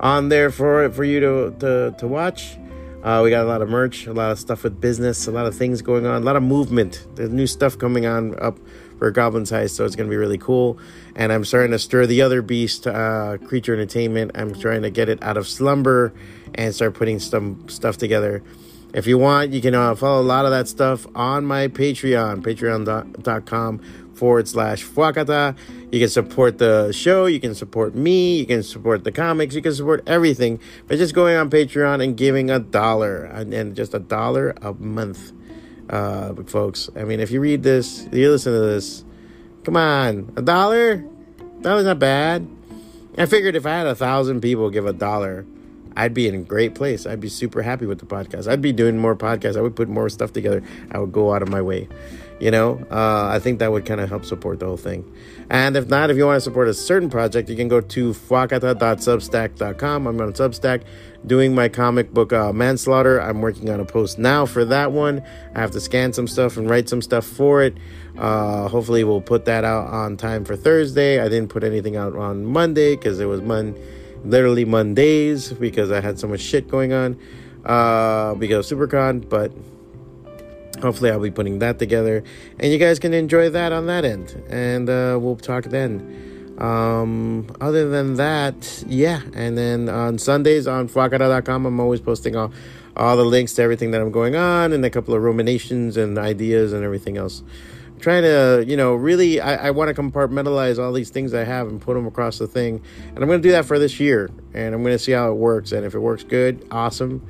on 0.00 0.28
there 0.28 0.50
for 0.50 0.90
for 0.90 1.04
you 1.04 1.20
to 1.20 1.54
to, 1.60 1.94
to 1.98 2.06
watch. 2.08 2.58
Uh, 3.04 3.20
we 3.22 3.28
got 3.28 3.44
a 3.44 3.48
lot 3.48 3.60
of 3.60 3.68
merch, 3.68 4.06
a 4.06 4.14
lot 4.14 4.30
of 4.32 4.38
stuff 4.38 4.64
with 4.64 4.80
business, 4.80 5.26
a 5.26 5.30
lot 5.30 5.44
of 5.44 5.54
things 5.54 5.82
going 5.82 6.06
on, 6.06 6.22
a 6.22 6.24
lot 6.24 6.36
of 6.36 6.42
movement. 6.42 7.06
There's 7.16 7.28
new 7.28 7.46
stuff 7.46 7.76
coming 7.76 8.06
on 8.06 8.34
up 8.42 8.58
for 8.98 9.10
Goblin's 9.10 9.50
Heist, 9.50 9.70
so 9.70 9.84
it's 9.84 9.94
going 9.94 10.08
to 10.08 10.10
be 10.10 10.16
really 10.16 10.38
cool. 10.38 10.78
And 11.14 11.30
I'm 11.30 11.44
starting 11.44 11.72
to 11.72 11.78
stir 11.78 12.06
the 12.06 12.22
other 12.22 12.40
beast, 12.40 12.86
uh, 12.86 13.36
Creature 13.44 13.74
Entertainment. 13.74 14.30
I'm 14.34 14.54
trying 14.54 14.80
to 14.82 14.90
get 14.90 15.10
it 15.10 15.22
out 15.22 15.36
of 15.36 15.46
slumber 15.46 16.14
and 16.54 16.74
start 16.74 16.94
putting 16.94 17.18
some 17.18 17.68
stuff 17.68 17.98
together. 17.98 18.42
If 18.94 19.06
you 19.06 19.18
want, 19.18 19.52
you 19.52 19.60
can 19.60 19.74
uh, 19.74 19.94
follow 19.96 20.22
a 20.22 20.24
lot 20.24 20.46
of 20.46 20.52
that 20.52 20.66
stuff 20.68 21.06
on 21.14 21.44
my 21.44 21.68
Patreon, 21.68 22.42
patreon.com 22.42 23.80
forward 24.14 24.48
slash 24.48 24.84
Fwacata. 24.84 25.56
You 25.90 26.00
can 26.00 26.08
support 26.08 26.58
the 26.58 26.92
show, 26.92 27.26
you 27.26 27.40
can 27.40 27.54
support 27.54 27.94
me, 27.94 28.38
you 28.38 28.46
can 28.46 28.62
support 28.62 29.04
the 29.04 29.12
comics, 29.12 29.54
you 29.54 29.62
can 29.62 29.74
support 29.74 30.02
everything 30.06 30.60
by 30.88 30.96
just 30.96 31.14
going 31.14 31.36
on 31.36 31.50
Patreon 31.50 32.02
and 32.02 32.16
giving 32.16 32.50
a 32.50 32.58
dollar 32.58 33.24
and, 33.24 33.52
and 33.52 33.76
just 33.76 33.94
a 33.94 33.98
dollar 33.98 34.54
a 34.62 34.72
month, 34.74 35.32
uh, 35.90 36.34
folks. 36.46 36.90
I 36.96 37.04
mean, 37.04 37.20
if 37.20 37.30
you 37.30 37.40
read 37.40 37.62
this, 37.62 38.08
you 38.12 38.30
listen 38.30 38.52
to 38.52 38.60
this, 38.60 39.04
come 39.64 39.76
on, 39.76 40.32
a 40.36 40.42
dollar? 40.42 41.04
That 41.60 41.74
was 41.74 41.84
not 41.84 41.98
bad. 41.98 42.46
I 43.16 43.26
figured 43.26 43.54
if 43.54 43.64
I 43.64 43.70
had 43.70 43.86
a 43.86 43.94
thousand 43.94 44.40
people 44.40 44.70
give 44.70 44.86
a 44.86 44.92
dollar, 44.92 45.46
I'd 45.96 46.14
be 46.14 46.26
in 46.26 46.34
a 46.34 46.38
great 46.38 46.74
place. 46.74 47.06
I'd 47.06 47.20
be 47.20 47.28
super 47.28 47.62
happy 47.62 47.86
with 47.86 48.00
the 48.00 48.06
podcast. 48.06 48.50
I'd 48.50 48.60
be 48.60 48.72
doing 48.72 48.98
more 48.98 49.14
podcasts. 49.14 49.56
I 49.56 49.60
would 49.60 49.76
put 49.76 49.88
more 49.88 50.08
stuff 50.08 50.32
together. 50.32 50.62
I 50.90 50.98
would 50.98 51.12
go 51.12 51.32
out 51.32 51.42
of 51.42 51.48
my 51.48 51.62
way. 51.62 51.88
You 52.40 52.50
know, 52.50 52.84
uh, 52.90 53.28
I 53.32 53.38
think 53.38 53.60
that 53.60 53.70
would 53.70 53.86
kind 53.86 54.00
of 54.00 54.08
help 54.08 54.24
support 54.24 54.58
the 54.58 54.66
whole 54.66 54.76
thing. 54.76 55.10
And 55.50 55.76
if 55.76 55.88
not, 55.88 56.10
if 56.10 56.16
you 56.16 56.26
want 56.26 56.36
to 56.36 56.40
support 56.40 56.68
a 56.68 56.74
certain 56.74 57.08
project, 57.08 57.48
you 57.48 57.56
can 57.56 57.68
go 57.68 57.80
to 57.80 58.12
fwacata.substack.com. 58.12 60.06
I'm 60.06 60.20
on 60.20 60.32
Substack 60.32 60.82
doing 61.26 61.54
my 61.54 61.68
comic 61.68 62.12
book 62.12 62.32
uh, 62.32 62.52
Manslaughter. 62.52 63.20
I'm 63.20 63.40
working 63.40 63.70
on 63.70 63.78
a 63.78 63.84
post 63.84 64.18
now 64.18 64.46
for 64.46 64.64
that 64.64 64.90
one. 64.90 65.22
I 65.54 65.60
have 65.60 65.70
to 65.72 65.80
scan 65.80 66.12
some 66.12 66.26
stuff 66.26 66.56
and 66.56 66.68
write 66.68 66.88
some 66.88 67.02
stuff 67.02 67.24
for 67.24 67.62
it. 67.62 67.76
Uh, 68.18 68.68
hopefully, 68.68 69.04
we'll 69.04 69.20
put 69.20 69.44
that 69.44 69.64
out 69.64 69.86
on 69.86 70.16
time 70.16 70.44
for 70.44 70.56
Thursday. 70.56 71.20
I 71.20 71.28
didn't 71.28 71.50
put 71.50 71.62
anything 71.62 71.96
out 71.96 72.16
on 72.16 72.44
Monday 72.44 72.96
because 72.96 73.20
it 73.20 73.26
was 73.26 73.42
Monday 73.42 73.80
literally 74.24 74.64
Mondays 74.64 75.52
because 75.52 75.90
I 75.90 76.00
had 76.00 76.18
so 76.18 76.26
much 76.26 76.40
shit 76.40 76.68
going 76.68 76.92
on 76.92 77.18
uh, 77.64 78.34
because 78.34 78.70
SuperCon. 78.70 79.28
But 79.28 79.52
hopefully, 80.84 81.10
I'll 81.10 81.20
be 81.20 81.30
putting 81.30 81.58
that 81.58 81.78
together, 81.78 82.22
and 82.60 82.70
you 82.70 82.78
guys 82.78 82.98
can 82.98 83.14
enjoy 83.14 83.50
that 83.50 83.72
on 83.72 83.86
that 83.86 84.04
end. 84.04 84.42
And 84.48 84.88
uh, 84.88 85.18
we'll 85.20 85.36
talk 85.36 85.64
then. 85.64 86.56
Um, 86.58 87.48
other 87.60 87.88
than 87.88 88.14
that, 88.14 88.84
yeah. 88.86 89.22
And 89.34 89.58
then 89.58 89.88
on 89.88 90.18
Sundays 90.18 90.68
on 90.68 90.88
fwacata.com, 90.88 91.66
I'm 91.66 91.80
always 91.80 92.00
posting 92.00 92.36
all, 92.36 92.52
all 92.96 93.16
the 93.16 93.24
links 93.24 93.54
to 93.54 93.62
everything 93.62 93.90
that 93.90 94.00
I'm 94.00 94.12
going 94.12 94.36
on 94.36 94.72
and 94.72 94.84
a 94.84 94.90
couple 94.90 95.14
of 95.14 95.22
ruminations 95.22 95.96
and 95.96 96.16
ideas 96.16 96.72
and 96.72 96.84
everything 96.84 97.16
else 97.16 97.42
trying 98.04 98.22
to, 98.22 98.62
you 98.68 98.76
know, 98.76 98.94
really, 98.94 99.40
I, 99.40 99.68
I 99.68 99.70
want 99.70 99.94
to 99.94 100.00
compartmentalize 100.00 100.78
all 100.78 100.92
these 100.92 101.08
things 101.08 101.32
I 101.32 101.44
have 101.44 101.68
and 101.68 101.80
put 101.80 101.94
them 101.94 102.06
across 102.06 102.38
the 102.38 102.46
thing. 102.46 102.82
And 103.08 103.18
I'm 103.18 103.26
going 103.26 103.40
to 103.40 103.48
do 103.48 103.52
that 103.52 103.64
for 103.64 103.78
this 103.78 103.98
year. 103.98 104.30
And 104.52 104.74
I'm 104.74 104.82
going 104.82 104.94
to 104.94 104.98
see 104.98 105.12
how 105.12 105.30
it 105.30 105.36
works. 105.36 105.72
And 105.72 105.86
if 105.86 105.94
it 105.94 106.00
works 106.00 106.22
good, 106.22 106.66
awesome. 106.70 107.26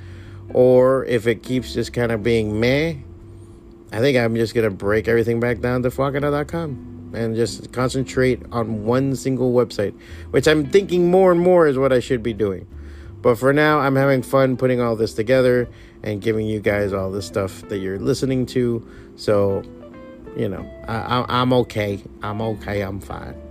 Or 0.52 1.04
if 1.04 1.28
it 1.28 1.44
keeps 1.44 1.74
just 1.74 1.92
kind 1.92 2.10
of 2.10 2.24
being 2.24 2.58
meh, 2.58 2.96
I 3.94 4.00
think 4.00 4.18
I'm 4.18 4.34
just 4.34 4.54
going 4.54 4.68
to 4.68 4.74
break 4.74 5.06
everything 5.06 5.38
back 5.38 5.60
down 5.60 5.82
to 5.84 5.90
fwacata.com 5.90 7.12
and 7.14 7.36
just 7.36 7.72
concentrate 7.72 8.42
on 8.50 8.84
one 8.84 9.14
single 9.14 9.52
website, 9.52 9.96
which 10.30 10.48
I'm 10.48 10.68
thinking 10.68 11.10
more 11.10 11.30
and 11.30 11.40
more 11.40 11.68
is 11.68 11.78
what 11.78 11.92
I 11.92 12.00
should 12.00 12.22
be 12.22 12.32
doing. 12.32 12.66
But 13.22 13.36
for 13.36 13.52
now, 13.52 13.78
I'm 13.78 13.94
having 13.94 14.22
fun 14.22 14.56
putting 14.56 14.80
all 14.80 14.96
this 14.96 15.14
together 15.14 15.68
and 16.02 16.20
giving 16.20 16.44
you 16.44 16.58
guys 16.58 16.92
all 16.92 17.12
the 17.12 17.22
stuff 17.22 17.62
that 17.68 17.78
you're 17.78 18.00
listening 18.00 18.46
to. 18.46 18.84
So 19.14 19.62
you 20.36 20.48
know, 20.48 20.68
I, 20.88 21.42
am 21.42 21.52
okay. 21.52 22.02
I'm 22.22 22.40
okay. 22.42 22.80
I'm 22.80 23.00
fine. 23.00 23.43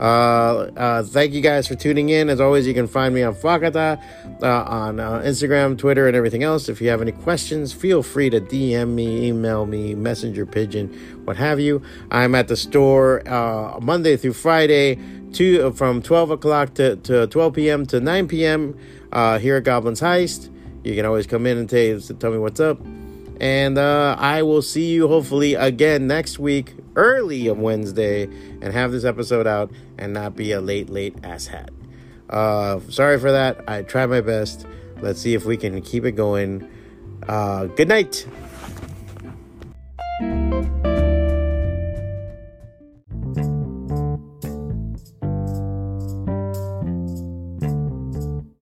Uh, 0.00 0.70
uh, 0.76 1.02
thank 1.04 1.32
you 1.32 1.40
guys 1.40 1.68
for 1.68 1.74
tuning 1.74 2.08
in. 2.08 2.28
As 2.28 2.40
always, 2.40 2.66
you 2.66 2.74
can 2.74 2.86
find 2.86 3.14
me 3.14 3.22
on 3.22 3.34
Fwacata, 3.34 4.02
uh, 4.42 4.62
on 4.64 4.98
uh, 4.98 5.20
Instagram, 5.20 5.78
Twitter, 5.78 6.06
and 6.08 6.16
everything 6.16 6.42
else. 6.42 6.68
If 6.68 6.80
you 6.80 6.88
have 6.88 7.00
any 7.00 7.12
questions, 7.12 7.72
feel 7.72 8.02
free 8.02 8.30
to 8.30 8.40
DM 8.40 8.94
me, 8.94 9.28
email 9.28 9.66
me, 9.66 9.94
messenger 9.94 10.46
pigeon, 10.46 10.88
what 11.24 11.36
have 11.36 11.60
you. 11.60 11.82
I'm 12.10 12.34
at 12.34 12.48
the 12.48 12.56
store 12.56 13.26
uh, 13.28 13.78
Monday 13.80 14.16
through 14.16 14.32
Friday, 14.34 14.98
to, 15.34 15.72
from 15.72 16.00
12 16.00 16.30
o'clock 16.30 16.74
to, 16.74 16.96
to 16.96 17.26
12 17.26 17.54
p.m. 17.54 17.86
to 17.86 18.00
9 18.00 18.28
p.m. 18.28 18.78
Uh, 19.12 19.38
here 19.38 19.56
at 19.56 19.64
Goblin's 19.64 20.00
Heist. 20.00 20.50
You 20.82 20.94
can 20.94 21.04
always 21.04 21.26
come 21.26 21.46
in 21.46 21.58
and 21.58 21.68
tell, 21.68 22.00
tell 22.00 22.30
me 22.30 22.38
what's 22.38 22.60
up. 22.60 22.80
And 23.40 23.78
uh, 23.78 24.16
I 24.18 24.42
will 24.42 24.62
see 24.62 24.92
you 24.92 25.08
hopefully 25.08 25.54
again 25.54 26.06
next 26.06 26.38
week, 26.38 26.74
early 26.96 27.50
Wednesday, 27.50 28.24
and 28.24 28.72
have 28.72 28.92
this 28.92 29.04
episode 29.04 29.46
out 29.46 29.70
and 29.98 30.12
not 30.12 30.36
be 30.36 30.52
a 30.52 30.60
late, 30.60 30.90
late 30.90 31.16
ass 31.22 31.46
hat. 31.46 31.70
Uh, 32.30 32.80
sorry 32.88 33.18
for 33.18 33.32
that. 33.32 33.62
I 33.68 33.82
tried 33.82 34.06
my 34.06 34.20
best. 34.20 34.66
Let's 35.00 35.20
see 35.20 35.34
if 35.34 35.44
we 35.44 35.56
can 35.56 35.82
keep 35.82 36.04
it 36.04 36.12
going. 36.12 36.68
Uh, 37.28 37.66
good 37.66 37.88
night. 37.88 38.26